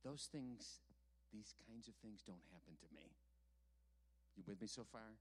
those 0.00 0.24
things, 0.32 0.80
these 1.28 1.52
kinds 1.68 1.84
of 1.84 2.00
things 2.00 2.24
don't 2.24 2.48
happen 2.48 2.80
to 2.80 2.88
me. 2.96 3.12
You 4.38 4.44
with 4.48 4.62
me 4.62 4.72
so 4.72 4.88
far? 4.88 5.20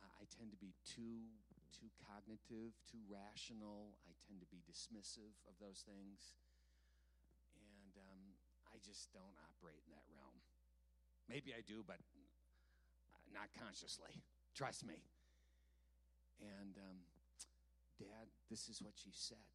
I 0.00 0.24
tend 0.32 0.48
to 0.48 0.60
be 0.60 0.72
too 0.80 1.28
too 1.70 1.90
cognitive, 2.02 2.74
too 2.90 3.02
rational. 3.06 3.98
I 4.06 4.12
tend 4.26 4.42
to 4.42 4.48
be 4.50 4.62
dismissive 4.66 5.34
of 5.46 5.54
those 5.62 5.86
things. 5.86 6.38
And 7.56 7.94
um, 7.98 8.22
I 8.70 8.78
just 8.82 9.10
don't 9.14 9.36
operate 9.46 9.82
in 9.86 9.90
that 9.94 10.06
realm. 10.10 10.42
Maybe 11.30 11.54
I 11.54 11.62
do, 11.62 11.86
but 11.86 12.02
not 13.30 13.54
consciously. 13.54 14.10
Trust 14.54 14.82
me. 14.82 15.06
And 16.42 16.74
um, 16.78 17.06
Dad, 18.00 18.32
this 18.48 18.66
is 18.66 18.82
what 18.82 18.96
she 18.98 19.12
said. 19.14 19.46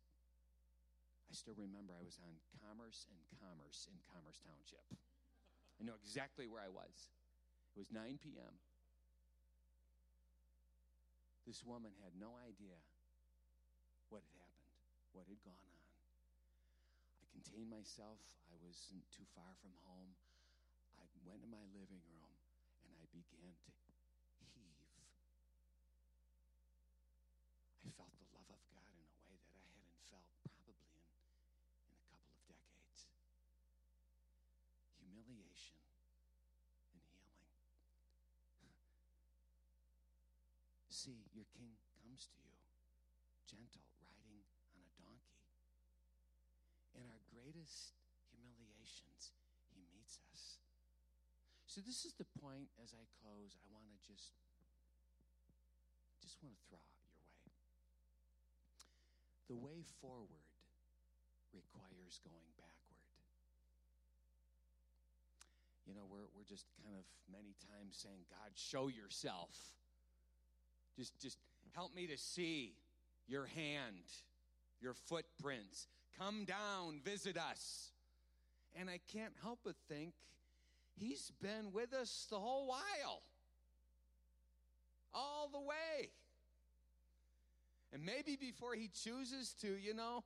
I 1.26 1.34
still 1.34 1.58
remember 1.58 1.98
I 1.98 2.06
was 2.06 2.22
on 2.22 2.38
Commerce 2.62 3.10
and 3.10 3.20
Commerce 3.42 3.90
in 3.90 3.98
Commerce 4.14 4.40
Township. 4.46 4.86
I 5.76 5.84
know 5.84 5.98
exactly 5.98 6.46
where 6.48 6.62
I 6.62 6.72
was. 6.72 7.12
It 7.76 7.80
was 7.82 7.92
9 7.92 8.22
p.m. 8.22 8.62
This 11.46 11.62
woman 11.62 11.94
had 12.02 12.18
no 12.18 12.42
idea 12.42 12.74
what 14.10 14.26
had 14.26 14.34
happened, 14.42 14.82
what 15.14 15.30
had 15.30 15.38
gone 15.46 15.70
on. 15.70 15.86
I 17.22 17.30
contained 17.30 17.70
myself. 17.70 18.18
I 18.50 18.58
wasn't 18.58 19.06
too 19.14 19.30
far 19.38 19.54
from 19.62 19.78
home. 19.86 20.18
I 20.98 21.06
went 21.22 21.46
to 21.46 21.50
my 21.50 21.62
living 21.70 22.02
room 22.10 22.34
and 22.82 22.98
I 22.98 23.06
began 23.14 23.30
to 23.30 23.38
heave. 23.38 23.62
I 27.86 27.94
felt 27.94 28.18
the 28.18 28.26
love 28.34 28.50
of 28.50 28.62
God 28.74 28.90
in 28.98 29.06
a 29.06 29.14
way 29.30 29.38
that 29.38 29.54
I 29.54 29.70
hadn't 29.78 30.02
felt 30.10 30.26
probably 30.42 30.82
in, 30.82 30.90
in 31.94 32.02
a 32.02 32.02
couple 32.02 32.18
of 32.26 32.42
decades. 32.50 33.06
Humiliation 34.98 35.78
and 36.90 37.06
healing. 37.06 37.26
See, 40.96 41.28
your 41.36 41.44
king 41.52 41.76
comes 41.92 42.24
to 42.32 42.40
you, 42.40 42.56
gentle, 43.44 43.84
riding 44.00 44.48
on 44.72 44.80
a 44.80 44.96
donkey. 44.96 45.44
In 46.96 47.04
our 47.04 47.20
greatest 47.28 48.00
humiliations, 48.32 49.36
he 49.76 49.84
meets 49.92 50.24
us. 50.32 50.64
So 51.68 51.84
this 51.84 52.08
is 52.08 52.16
the 52.16 52.32
point 52.40 52.72
as 52.80 52.96
I 52.96 53.04
close. 53.20 53.60
I 53.60 53.68
want 53.76 53.92
to 53.92 54.00
just 54.08 54.40
just 56.24 56.40
want 56.40 56.56
to 56.56 56.64
throw 56.72 56.80
out 56.80 56.96
your 57.04 57.12
way. 57.12 57.36
The 59.52 59.60
way 59.60 59.84
forward 60.00 60.48
requires 61.52 62.24
going 62.24 62.56
backward. 62.56 63.04
You 65.84 65.92
know, 65.92 66.08
we're 66.08 66.32
we're 66.32 66.48
just 66.48 66.72
kind 66.80 66.96
of 66.96 67.04
many 67.28 67.52
times 67.60 68.00
saying, 68.00 68.32
God, 68.32 68.56
show 68.56 68.88
yourself. 68.88 69.76
Just 70.98 71.20
just 71.20 71.38
help 71.74 71.94
me 71.94 72.08
to 72.08 72.18
see 72.18 72.76
your 73.28 73.46
hand, 73.46 74.06
your 74.82 74.94
footprints. 74.94 75.88
Come 76.18 76.46
down, 76.46 77.02
visit 77.04 77.38
us. 77.38 77.92
And 78.78 78.90
I 78.90 79.00
can't 79.12 79.34
help 79.42 79.60
but 79.64 79.76
think 79.90 80.14
He's 80.98 81.32
been 81.42 81.74
with 81.74 81.94
us 81.94 82.28
the 82.30 82.40
whole 82.40 82.68
while, 82.68 83.22
all 85.14 85.50
the 85.52 85.60
way. 85.60 86.10
And 87.92 88.06
maybe 88.06 88.36
before 88.36 88.76
he 88.76 88.90
chooses 88.90 89.54
to, 89.62 89.68
you 89.68 89.94
know, 89.94 90.24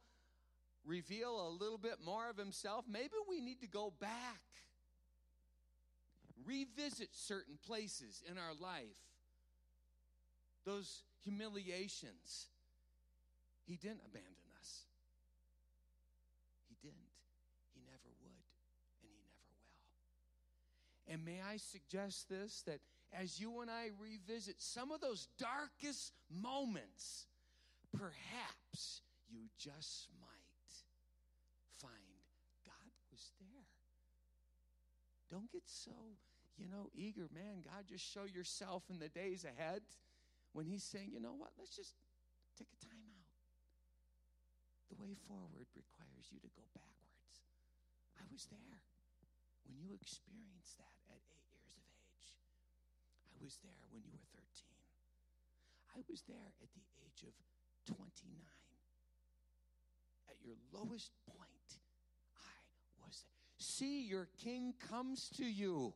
reveal 0.85 1.47
a 1.47 1.49
little 1.49 1.77
bit 1.77 1.97
more 2.03 2.29
of 2.29 2.37
himself, 2.37 2.85
maybe 2.87 3.13
we 3.27 3.41
need 3.41 3.61
to 3.61 3.67
go 3.67 3.93
back, 3.99 4.41
revisit 6.45 7.09
certain 7.11 7.57
places 7.65 8.23
in 8.29 8.37
our 8.37 8.53
life. 8.59 8.97
Those 10.69 11.01
humiliations, 11.23 12.47
He 13.65 13.75
didn't 13.75 14.01
abandon 14.05 14.49
us. 14.59 14.85
He 16.69 16.75
didn't. 16.81 17.09
He 17.73 17.81
never 17.81 18.13
would, 18.21 18.45
and 19.01 19.09
He 19.09 19.09
never 19.17 19.41
will. 19.49 21.13
And 21.13 21.25
may 21.25 21.41
I 21.41 21.57
suggest 21.57 22.29
this 22.29 22.61
that 22.67 22.81
as 23.11 23.39
you 23.39 23.61
and 23.61 23.71
I 23.71 23.89
revisit 23.99 24.61
some 24.61 24.91
of 24.91 25.01
those 25.01 25.27
darkest 25.39 26.13
moments, 26.29 27.25
perhaps 27.91 29.01
you 29.27 29.49
just 29.57 30.07
might 30.21 30.29
find 31.81 32.21
God 32.65 32.91
was 33.11 33.31
there. 33.39 33.65
Don't 35.31 35.51
get 35.51 35.63
so, 35.65 35.91
you 36.57 36.67
know, 36.67 36.89
eager, 36.93 37.27
man. 37.33 37.63
God, 37.63 37.85
just 37.87 38.05
show 38.05 38.25
yourself 38.25 38.83
in 38.89 38.99
the 38.99 39.09
days 39.09 39.45
ahead 39.45 39.81
when 40.53 40.65
He's 40.65 40.83
saying, 40.83 41.11
you 41.13 41.21
know 41.21 41.35
what, 41.35 41.53
let's 41.57 41.75
just 41.75 41.95
take 42.57 42.69
a 42.73 42.79
time 42.83 43.05
out. 43.15 43.29
The 44.89 44.97
way 44.97 45.13
forward 45.13 45.69
requires 45.77 46.27
you 46.33 46.41
to 46.41 46.49
go 46.51 46.65
backwards. 46.73 47.45
I 48.17 48.25
was 48.33 48.49
there 48.49 48.81
when 49.63 49.77
you 49.77 49.93
experienced 49.93 50.81
that 50.81 50.97
at 51.13 51.21
eight 51.29 51.45
years 51.53 51.77
of 51.77 51.85
age. 51.93 52.25
I 53.29 53.37
was 53.37 53.61
there 53.61 53.85
when 53.93 54.01
you 54.01 54.09
were 54.11 54.25
13. 54.33 54.43
I 55.93 56.01
was 56.09 56.25
there 56.25 56.49
at 56.61 56.69
the 56.73 56.83
age 57.05 57.21
of 57.23 57.37
29. 57.85 58.33
At 60.29 60.37
your 60.41 60.57
lowest 60.73 61.13
point, 61.25 61.69
I 62.33 63.05
was 63.05 63.23
there. 63.23 63.53
See, 63.57 64.07
your 64.07 64.27
king 64.41 64.73
comes 64.89 65.29
to 65.37 65.45
you, 65.45 65.93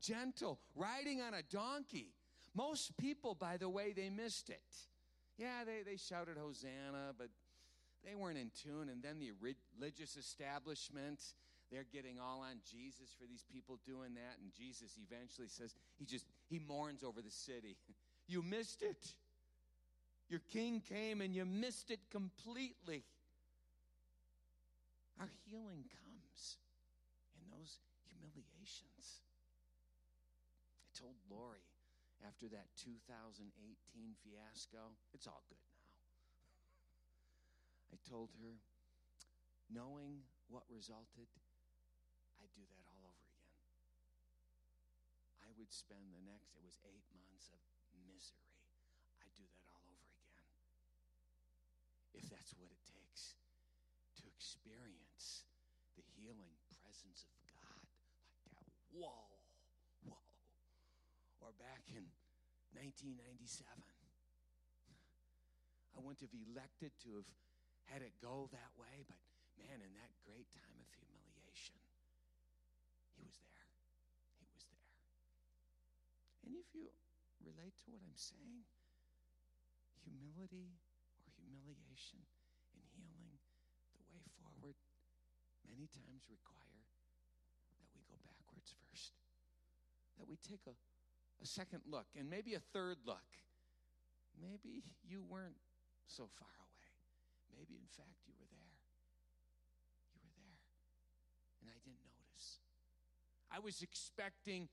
gentle, 0.00 0.60
riding 0.74 1.20
on 1.20 1.34
a 1.34 1.42
donkey. 1.42 2.12
Most 2.58 2.96
people, 2.96 3.36
by 3.36 3.56
the 3.56 3.68
way, 3.68 3.92
they 3.92 4.10
missed 4.10 4.50
it. 4.50 4.74
Yeah, 5.36 5.62
they, 5.64 5.88
they 5.88 5.96
shouted 5.96 6.36
Hosanna, 6.36 7.14
but 7.16 7.28
they 8.04 8.16
weren't 8.16 8.36
in 8.36 8.50
tune. 8.50 8.88
And 8.88 9.00
then 9.00 9.20
the 9.20 9.30
religious 9.40 10.16
establishment, 10.16 11.22
they're 11.70 11.86
getting 11.92 12.18
all 12.18 12.40
on 12.40 12.56
Jesus 12.68 13.14
for 13.16 13.28
these 13.30 13.44
people 13.52 13.78
doing 13.86 14.14
that. 14.14 14.42
And 14.42 14.50
Jesus 14.52 14.98
eventually 14.98 15.46
says, 15.46 15.72
he 16.00 16.04
just, 16.04 16.26
he 16.50 16.58
mourns 16.58 17.04
over 17.04 17.22
the 17.22 17.30
city. 17.30 17.76
you 18.26 18.42
missed 18.42 18.82
it. 18.82 19.06
Your 20.28 20.40
king 20.50 20.80
came 20.80 21.20
and 21.20 21.32
you 21.32 21.44
missed 21.44 21.92
it 21.92 22.00
completely. 22.10 23.04
Our 25.20 25.30
healing 25.46 25.84
comes 25.94 26.56
in 27.38 27.56
those 27.56 27.78
humiliations. 28.10 29.22
I 30.82 30.98
told 30.98 31.14
Lori 31.30 31.67
after 32.26 32.50
that 32.50 32.74
2018 32.78 33.50
fiasco, 34.22 34.98
it's 35.14 35.26
all 35.26 35.46
good 35.46 35.62
now. 35.70 35.86
I 37.94 37.96
told 38.02 38.34
her, 38.42 38.58
knowing 39.70 40.26
what 40.50 40.66
resulted, 40.66 41.30
I'd 42.40 42.54
do 42.54 42.66
that 42.66 42.84
all 42.90 43.04
over 43.06 43.26
again. 43.30 43.62
I 45.44 45.50
would 45.54 45.70
spend 45.70 46.10
the 46.10 46.22
next, 46.24 46.54
it 46.58 46.64
was 46.64 46.78
eight 46.84 47.06
months 47.14 47.50
of 47.54 47.60
misery. 48.04 48.52
I'd 49.22 49.34
do 49.38 49.46
that 49.46 49.64
all 49.70 49.86
over 49.86 50.10
again. 50.26 50.50
If 52.14 52.26
that's 52.28 52.54
what 52.58 52.70
it 52.74 52.82
takes 52.86 53.38
to 54.20 54.24
experience 54.26 55.46
the 55.94 56.06
healing 56.18 56.58
presence 56.82 57.26
of 57.26 57.34
God 57.46 57.82
like 58.54 58.70
that. 58.74 58.94
Whoa. 58.94 59.37
Or 61.48 61.56
back 61.56 61.88
in 61.88 62.04
1997, 62.76 63.64
I 65.96 65.96
wouldn't 65.96 66.20
have 66.20 66.36
elected 66.36 66.92
to 67.08 67.24
have 67.24 67.30
had 67.88 68.04
it 68.04 68.20
go 68.20 68.52
that 68.52 68.76
way, 68.76 69.00
but 69.08 69.16
man, 69.56 69.80
in 69.80 69.96
that 69.96 70.12
great 70.28 70.52
time 70.52 70.76
of 70.76 70.84
humiliation, 70.92 71.80
he 73.16 73.24
was 73.24 73.40
there. 73.40 73.64
He 74.36 74.44
was 74.44 74.60
there. 74.68 74.92
Any 76.44 76.60
of 76.60 76.68
you 76.76 76.92
relate 77.40 77.80
to 77.80 77.96
what 77.96 78.04
I'm 78.04 78.20
saying? 78.20 78.68
Humility 80.04 80.76
or 81.16 81.32
humiliation 81.32 82.28
in 82.76 82.84
healing, 82.92 83.40
the 83.96 84.04
way 84.12 84.20
forward, 84.36 84.76
many 85.64 85.88
times 85.88 86.28
require 86.28 86.84
that 87.80 87.88
we 87.96 88.04
go 88.04 88.20
backwards 88.20 88.76
first, 88.84 89.16
that 90.20 90.28
we 90.28 90.36
take 90.44 90.68
a, 90.68 90.76
a 91.42 91.46
second 91.46 91.80
look 91.88 92.06
and 92.18 92.28
maybe 92.28 92.54
a 92.54 92.60
third 92.72 92.96
look. 93.06 93.26
Maybe 94.40 94.82
you 95.02 95.22
weren't 95.28 95.58
so 96.06 96.28
far 96.38 96.48
away. 96.48 96.88
Maybe, 97.58 97.74
in 97.74 97.88
fact, 97.96 98.22
you 98.26 98.34
were 98.38 98.46
there. 98.50 98.78
You 100.14 100.20
were 100.22 100.34
there. 100.36 100.60
And 101.60 101.70
I 101.70 101.78
didn't 101.84 102.06
notice. 102.06 102.58
I 103.50 103.58
was 103.58 103.82
expecting 103.82 104.68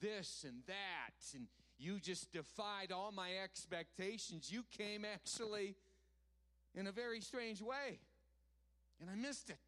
this 0.00 0.44
and 0.46 0.62
that, 0.66 1.34
and 1.34 1.48
you 1.78 2.00
just 2.00 2.32
defied 2.32 2.92
all 2.92 3.12
my 3.12 3.30
expectations. 3.42 4.50
You 4.50 4.64
came 4.76 5.04
actually 5.04 5.76
in 6.74 6.86
a 6.86 6.92
very 6.92 7.20
strange 7.20 7.60
way, 7.60 8.00
and 9.00 9.10
I 9.10 9.14
missed 9.14 9.50
it. 9.50 9.58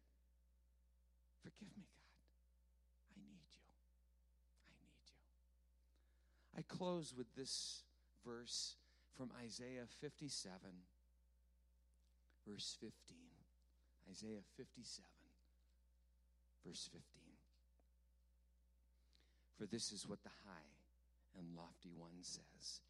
Forgive 1.43 1.67
me, 1.77 1.85
God. 1.93 2.01
I 3.15 3.19
need 3.21 3.47
you. 3.53 3.63
I 4.65 4.71
need 4.81 5.05
you. 5.05 5.21
I 6.57 6.63
close 6.67 7.13
with 7.15 7.27
this 7.35 7.83
verse 8.25 8.75
from 9.15 9.31
Isaiah 9.45 9.85
57, 10.01 10.59
verse 12.47 12.75
15. 12.79 13.17
Isaiah 14.09 14.41
57, 14.55 15.05
verse 16.65 16.89
15. 16.91 17.03
For 19.57 19.65
this 19.67 19.91
is 19.91 20.07
what 20.07 20.23
the 20.23 20.29
high 20.45 20.71
and 21.37 21.55
lofty 21.55 21.91
one 21.95 22.21
says 22.21 22.81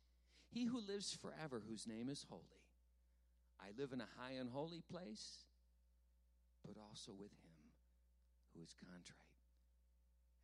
He 0.50 0.66
who 0.66 0.80
lives 0.80 1.18
forever, 1.20 1.62
whose 1.68 1.88
name 1.88 2.10
is 2.10 2.26
holy. 2.30 2.64
I 3.60 3.70
live 3.78 3.92
in 3.92 4.02
a 4.02 4.08
high 4.18 4.38
and 4.40 4.50
holy 4.50 4.84
place, 4.92 5.46
but 6.66 6.78
also 6.80 7.12
with 7.12 7.32
him 7.32 7.58
who 8.54 8.62
is 8.64 8.76
contrite 8.80 9.18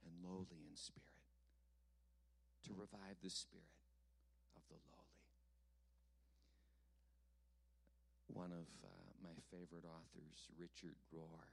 and 0.05 0.13
lowly 0.23 0.65
in 0.67 0.75
spirit, 0.75 1.12
to 2.67 2.71
revive 2.73 3.17
the 3.21 3.29
spirit 3.29 3.63
of 4.55 4.63
the 4.69 4.75
lowly. 4.75 5.23
One 8.27 8.51
of 8.51 8.67
uh, 8.83 8.87
my 9.21 9.35
favorite 9.51 9.85
authors, 9.85 10.49
Richard 10.57 10.95
Rohr, 11.13 11.47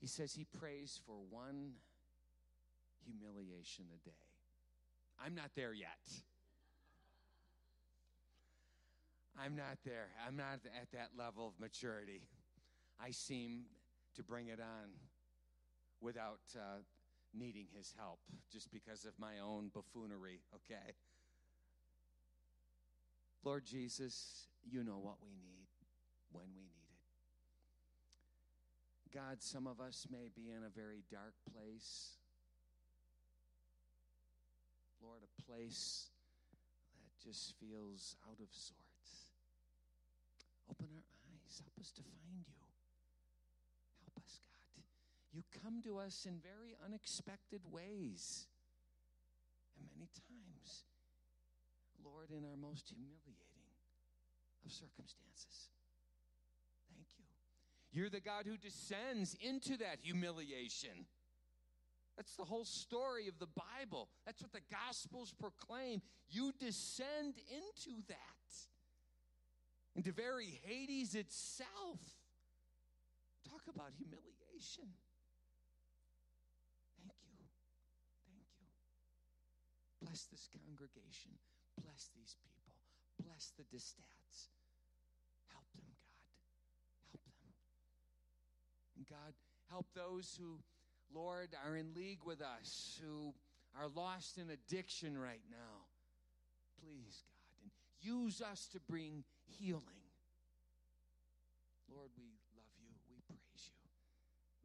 he 0.00 0.06
says 0.06 0.32
he 0.32 0.44
prays 0.44 1.00
for 1.06 1.16
one 1.28 1.72
humiliation 3.04 3.86
a 3.94 3.98
day. 4.08 4.26
I'm 5.24 5.34
not 5.34 5.50
there 5.54 5.74
yet. 5.74 5.98
I'm 9.38 9.56
not 9.56 9.78
there. 9.84 10.08
I'm 10.26 10.36
not 10.36 10.60
at 10.80 10.90
that 10.92 11.10
level 11.16 11.46
of 11.48 11.60
maturity. 11.60 12.22
I 13.02 13.10
seem 13.10 13.62
to 14.16 14.22
bring 14.22 14.48
it 14.48 14.60
on 14.60 14.90
without 16.00 16.40
uh, 16.56 16.80
needing 17.34 17.66
his 17.74 17.94
help 17.98 18.20
just 18.52 18.72
because 18.72 19.04
of 19.04 19.12
my 19.18 19.38
own 19.44 19.70
buffoonery, 19.72 20.40
okay? 20.54 20.94
Lord 23.44 23.64
Jesus, 23.64 24.48
you 24.68 24.84
know 24.84 24.98
what 24.98 25.16
we 25.22 25.30
need 25.30 25.68
when 26.32 26.46
we 26.54 26.62
need 26.62 26.90
it. 29.10 29.16
God, 29.16 29.42
some 29.42 29.66
of 29.66 29.80
us 29.80 30.06
may 30.10 30.28
be 30.34 30.50
in 30.50 30.62
a 30.64 30.70
very 30.70 31.02
dark 31.10 31.34
place. 31.52 32.18
Lord, 35.02 35.22
a 35.24 35.42
place 35.42 36.10
that 36.94 37.10
just 37.24 37.54
feels 37.58 38.14
out 38.28 38.38
of 38.38 38.48
sorts. 38.52 39.32
Open 40.70 40.88
our 40.92 41.02
eyes. 41.26 41.62
Help 41.64 41.72
us 41.80 41.90
to 41.92 42.02
find 42.02 42.44
you. 42.46 42.60
Help 44.04 44.22
us, 44.22 44.38
God. 44.46 44.59
You 45.32 45.42
come 45.62 45.82
to 45.84 45.98
us 45.98 46.26
in 46.26 46.40
very 46.40 46.76
unexpected 46.84 47.60
ways. 47.70 48.46
And 49.78 49.86
many 49.94 50.08
times, 50.12 50.84
Lord, 52.04 52.30
in 52.30 52.44
our 52.44 52.56
most 52.56 52.88
humiliating 52.88 53.50
of 54.64 54.72
circumstances. 54.72 55.70
Thank 56.94 57.06
you. 57.16 57.24
You're 57.92 58.10
the 58.10 58.20
God 58.20 58.44
who 58.46 58.56
descends 58.56 59.36
into 59.40 59.76
that 59.78 59.98
humiliation. 60.02 61.06
That's 62.16 62.36
the 62.36 62.44
whole 62.44 62.64
story 62.64 63.28
of 63.28 63.38
the 63.38 63.46
Bible. 63.46 64.08
That's 64.26 64.42
what 64.42 64.52
the 64.52 64.60
Gospels 64.70 65.32
proclaim. 65.38 66.02
You 66.28 66.52
descend 66.58 67.34
into 67.48 68.02
that, 68.08 68.16
into 69.96 70.12
very 70.12 70.60
Hades 70.64 71.14
itself. 71.14 72.00
Talk 73.48 73.62
about 73.74 73.92
humiliation. 73.96 74.92
Thank 76.98 77.14
you. 77.22 77.46
Thank 78.28 79.99
you. 79.99 79.99
Bless 80.10 80.26
this 80.26 80.50
congregation. 80.50 81.38
Bless 81.86 82.10
these 82.18 82.34
people. 82.42 82.74
Bless 83.22 83.54
the 83.54 83.62
Distats. 83.70 84.50
Help 85.54 85.70
them, 85.70 85.86
God. 85.86 87.14
Help 87.14 87.38
them. 87.38 87.54
And 88.98 89.06
God, 89.06 89.38
help 89.70 89.86
those 89.94 90.34
who, 90.34 90.58
Lord, 91.14 91.54
are 91.64 91.76
in 91.76 91.94
league 91.94 92.26
with 92.26 92.42
us, 92.42 92.98
who 92.98 93.34
are 93.78 93.86
lost 93.86 94.34
in 94.36 94.50
addiction 94.50 95.14
right 95.14 95.46
now. 95.46 95.86
Please, 96.82 97.22
God, 97.30 97.62
and 97.62 97.70
use 98.02 98.42
us 98.42 98.66
to 98.74 98.80
bring 98.90 99.22
healing. 99.46 100.10
Lord, 101.86 102.10
we 102.18 102.34
love 102.58 102.74
you. 102.82 102.90
We 103.06 103.22
praise 103.30 103.70
you. 103.70 103.78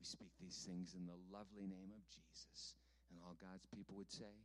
We 0.01 0.05
speak 0.09 0.33
these 0.41 0.65
things 0.65 0.97
in 0.97 1.05
the 1.05 1.21
lovely 1.29 1.69
name 1.69 1.93
of 1.93 2.01
Jesus. 2.09 2.73
And 3.13 3.21
all 3.21 3.37
God's 3.37 3.69
people 3.69 3.93
would 3.93 4.09
say, 4.09 4.41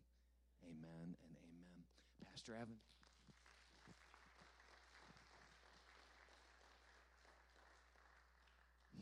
Amen 0.64 1.16
and 1.24 1.34
amen. 1.36 1.84
Pastor 2.24 2.54
Evan. 2.54 2.80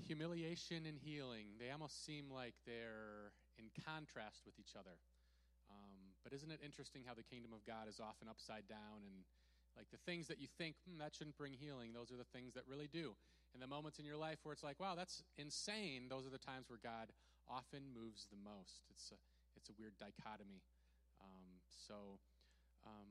Humiliation 0.07 0.87
and 0.87 0.97
healing, 0.97 1.53
they 1.61 1.71
almost 1.71 2.05
seem 2.07 2.31
like 2.33 2.55
they're 2.65 3.37
in 3.59 3.69
contrast 3.85 4.47
with 4.47 4.57
each 4.59 4.73
other. 4.73 4.97
Um, 5.69 6.17
but 6.25 6.33
isn't 6.33 6.51
it 6.51 6.61
interesting 6.65 7.03
how 7.05 7.13
the 7.13 7.23
kingdom 7.23 7.53
of 7.53 7.61
God 7.67 7.89
is 7.89 8.01
often 8.01 8.29
upside 8.29 8.65
down 8.69 9.05
and 9.05 9.29
like 9.77 9.91
the 9.93 10.01
things 10.09 10.27
that 10.27 10.41
you 10.41 10.49
think, 10.59 10.75
hmm, 10.89 10.99
that 10.99 11.15
shouldn't 11.15 11.37
bring 11.37 11.53
healing, 11.53 11.93
those 11.93 12.11
are 12.11 12.17
the 12.17 12.27
things 12.33 12.55
that 12.55 12.65
really 12.67 12.89
do. 12.89 13.15
And 13.55 13.63
the 13.63 13.71
moments 13.71 13.99
in 13.99 14.05
your 14.05 14.17
life 14.17 14.43
where 14.43 14.53
it's 14.53 14.65
like, 14.65 14.81
wow, 14.81 14.95
that's 14.97 15.23
insane, 15.37 16.09
those 16.09 16.27
are 16.27 16.35
the 16.35 16.43
times 16.43 16.67
where 16.69 16.81
God 16.83 17.13
often 17.47 17.95
moves 17.95 18.27
the 18.29 18.37
most. 18.37 18.85
It's 18.91 19.13
a, 19.13 19.19
it's 19.57 19.69
a 19.69 19.77
weird 19.79 19.95
dichotomy. 19.97 20.61
So 21.89 22.19
um, 22.87 23.09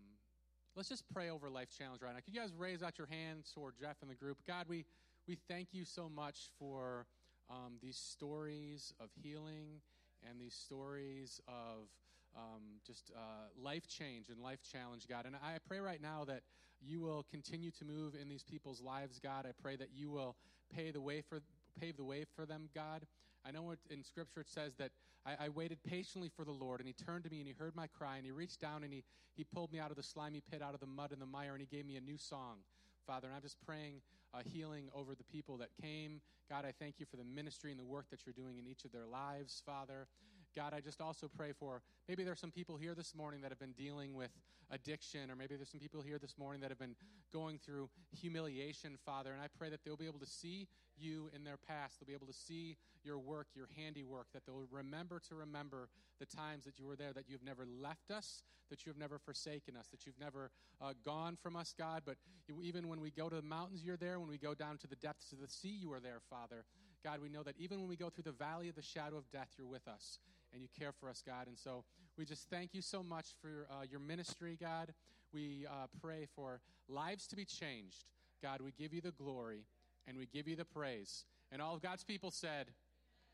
let's 0.76 0.88
just 0.88 1.04
pray 1.12 1.32
over 1.32 1.50
Life 1.50 1.70
Challenge 1.76 2.00
right 2.04 2.14
now. 2.14 2.20
Can 2.24 2.34
you 2.34 2.40
guys 2.40 2.52
raise 2.56 2.84
out 2.84 3.00
your 3.00 3.08
hands 3.08 3.52
toward 3.52 3.74
Jeff 3.80 3.98
and 4.02 4.12
the 4.12 4.16
group? 4.16 4.38
God, 4.46 4.66
we, 4.70 4.86
we 5.28 5.36
thank 5.50 5.70
you 5.72 5.84
so 5.84 6.08
much 6.08 6.52
for 6.60 7.08
um, 7.50 7.78
these 7.82 7.98
stories 7.98 8.94
of 9.00 9.10
healing 9.20 9.82
and 10.30 10.40
these 10.40 10.54
stories 10.54 11.42
of 11.48 11.90
um, 12.36 12.62
just 12.86 13.12
uh, 13.16 13.50
life 13.60 13.88
change 13.88 14.30
and 14.30 14.40
life 14.40 14.60
challenge, 14.72 15.08
God. 15.08 15.26
And 15.26 15.36
I 15.36 15.58
pray 15.68 15.80
right 15.80 16.02
now 16.02 16.24
that 16.26 16.42
you 16.80 17.02
will 17.02 17.26
continue 17.32 17.72
to 17.72 17.86
move 17.86 18.14
in 18.20 18.30
these 18.30 18.44
people's 18.44 18.82
lives, 18.82 19.20
God. 19.20 19.48
I 19.48 19.54
pray 19.60 19.76
that 19.78 19.90
you 19.96 20.12
will 20.12 20.36
pay 20.72 20.92
the 20.92 21.02
way 21.02 21.22
for, 21.28 21.42
pave 21.80 21.98
the 21.98 22.04
way 22.04 22.26
for 22.36 22.46
them, 22.46 22.70
God. 22.76 23.08
I 23.48 23.52
know 23.52 23.74
in 23.90 24.04
Scripture 24.04 24.42
it 24.42 24.50
says 24.50 24.74
that 24.78 24.92
I, 25.26 25.46
I, 25.46 25.50
waited 25.50 25.78
patiently 25.84 26.30
for 26.36 26.44
the 26.44 26.52
Lord, 26.52 26.80
and 26.80 26.88
He 26.88 26.94
turned 26.94 27.24
to 27.24 27.30
me 27.30 27.40
and 27.40 27.48
He 27.48 27.54
heard 27.54 27.76
my 27.76 27.88
cry, 27.88 28.18
and 28.18 28.26
He 28.26 28.32
reached 28.32 28.60
down 28.60 28.84
and 28.84 28.92
He, 28.92 29.04
he 29.36 29.44
pulled 29.44 29.72
me 29.72 29.80
out 29.80 29.90
of 29.90 29.98
the 29.98 30.04
slimy 30.04 30.42
pit, 30.52 30.62
out 30.62 30.74
of 30.74 30.80
the 30.80 30.88
mud 30.88 31.12
and 31.12 31.22
the 31.22 31.26
mire, 31.26 31.54
and 31.54 31.62
He 31.62 31.68
gave 31.68 31.86
me 31.86 31.96
a 31.96 32.02
new 32.02 32.18
song. 32.18 32.58
Father, 33.06 33.28
and 33.28 33.36
I'm 33.36 33.42
just 33.42 33.58
praying 33.66 34.02
uh, 34.34 34.40
healing 34.46 34.90
over 34.94 35.16
the 35.16 35.24
people 35.24 35.58
that 35.58 35.70
came. 35.82 36.20
God, 36.50 36.66
I 36.66 36.74
thank 36.78 36.96
you 37.00 37.06
for 37.06 37.16
the 37.16 37.24
ministry 37.24 37.72
and 37.72 37.80
the 37.80 37.86
work 37.86 38.06
that 38.12 38.26
you're 38.26 38.34
doing 38.34 38.58
in 38.58 38.68
each 38.68 38.84
of 38.84 38.92
their 38.92 39.06
lives, 39.06 39.62
Father. 39.66 40.08
God, 40.56 40.74
I 40.74 40.82
just 40.82 41.02
also 41.02 41.30
pray 41.36 41.52
for 41.58 41.82
maybe 42.08 42.24
there's 42.24 42.40
some 42.40 42.52
people 42.52 42.78
here 42.78 42.96
this 42.96 43.14
morning 43.16 43.42
that 43.42 43.52
have 43.52 43.60
been 43.60 43.74
dealing 43.74 44.16
with 44.16 44.32
addiction, 44.72 45.32
or 45.32 45.36
maybe 45.36 45.56
there's 45.56 45.70
some 45.70 45.80
people 45.80 46.02
here 46.02 46.18
this 46.20 46.38
morning 46.38 46.62
that 46.62 46.70
have 46.70 46.80
been 46.80 46.96
going 47.32 47.58
through 47.58 47.90
humiliation, 48.12 48.98
Father. 49.06 49.32
And 49.32 49.42
I 49.42 49.48
pray 49.58 49.70
that 49.70 49.82
they'll 49.86 49.98
be 49.98 50.08
able 50.08 50.20
to 50.20 50.26
see 50.26 50.68
you 50.98 51.30
in 51.36 51.44
their 51.44 51.58
past. 51.58 52.00
They'll 52.00 52.08
be 52.08 52.14
able 52.14 52.28
to 52.28 52.34
see 52.34 52.78
your 53.04 53.20
work, 53.20 53.48
your 53.56 53.70
handiwork, 53.78 54.28
that 54.34 54.46
they'll 54.46 54.68
remember 54.72 55.22
to 55.30 55.36
remember 55.36 55.90
the 56.20 56.26
times 56.26 56.66
that 56.66 56.80
you 56.80 56.86
were 56.86 56.96
there, 56.96 57.14
that 57.14 57.30
you've 57.30 57.44
never 57.44 57.66
left 57.66 58.12
us, 58.12 58.44
that 58.70 58.86
you 58.86 58.90
have 58.90 58.98
never 58.98 59.18
forsaken 59.20 59.78
us, 59.78 59.88
that 59.88 60.06
you've 60.06 60.20
never 60.20 60.52
uh, 60.82 60.94
gone 61.06 61.38
from 61.42 61.56
us, 61.56 61.74
God. 61.78 62.02
But 62.06 62.18
even 62.62 62.88
when 62.88 63.00
we 63.00 63.12
go 63.12 63.30
to 63.30 63.36
the 63.36 63.42
mountains, 63.42 63.84
you're 63.84 63.98
there. 63.98 64.20
When 64.20 64.30
we 64.30 64.38
go 64.38 64.54
down 64.54 64.78
to 64.80 64.88
the 64.88 64.96
depths 64.96 65.32
of 65.32 65.40
the 65.40 65.48
sea, 65.48 65.78
you 65.80 65.94
are 65.94 66.00
there, 66.00 66.20
Father. 66.30 66.66
God, 67.04 67.22
we 67.22 67.30
know 67.30 67.44
that 67.44 67.56
even 67.58 67.80
when 67.80 67.88
we 67.88 67.96
go 67.96 68.10
through 68.10 68.24
the 68.24 68.32
valley 68.32 68.68
of 68.70 68.76
the 68.76 68.82
shadow 68.82 69.18
of 69.18 69.30
death, 69.32 69.50
you're 69.58 69.68
with 69.68 69.88
us 69.88 70.20
and 70.54 70.62
you 70.62 70.68
care 70.78 70.92
for 70.92 71.10
us, 71.10 71.24
God. 71.26 71.48
And 71.48 71.58
so 71.58 71.84
we 72.18 72.26
just 72.26 72.50
thank 72.50 72.74
you 72.74 72.82
so 72.82 73.04
much 73.04 73.28
for 73.42 73.68
uh, 73.70 73.84
your 73.90 74.00
ministry, 74.00 74.58
God. 74.60 74.94
We 75.34 75.66
uh, 75.70 75.88
pray 76.02 76.28
for 76.36 76.62
lives 76.88 77.28
to 77.28 77.36
be 77.36 77.46
changed. 77.46 78.06
God, 78.42 78.62
we 78.62 78.72
give 78.72 78.94
you 78.94 79.02
the 79.02 79.12
glory 79.12 79.66
and 80.08 80.18
we 80.18 80.26
give 80.26 80.48
you 80.48 80.56
the 80.56 80.66
praise. 80.66 81.26
And 81.52 81.62
all 81.62 81.76
of 81.76 81.82
God's 81.82 82.04
people 82.04 82.32
said, 82.32 82.68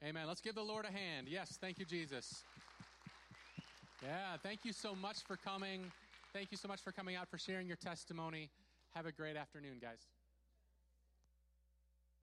Amen. 0.04 0.28
Let's 0.28 0.42
give 0.42 0.56
the 0.56 0.64
Lord 0.64 0.86
a 0.86 0.92
hand. 0.92 1.28
Yes, 1.30 1.58
thank 1.62 1.80
you, 1.80 1.86
Jesus. 1.86 2.44
Yeah, 4.02 4.36
thank 4.42 4.66
you 4.66 4.74
so 4.74 4.94
much 4.94 5.20
for 5.26 5.38
coming. 5.38 5.92
Thank 6.34 6.52
you 6.52 6.58
so 6.58 6.68
much 6.68 6.82
for 6.82 6.92
coming 6.92 7.16
out, 7.16 7.30
for 7.30 7.38
sharing 7.38 7.68
your 7.68 7.78
testimony. 7.78 8.50
Have 8.96 9.06
a 9.06 9.14
great 9.14 9.38
afternoon, 9.38 9.78
guys. 9.82 10.00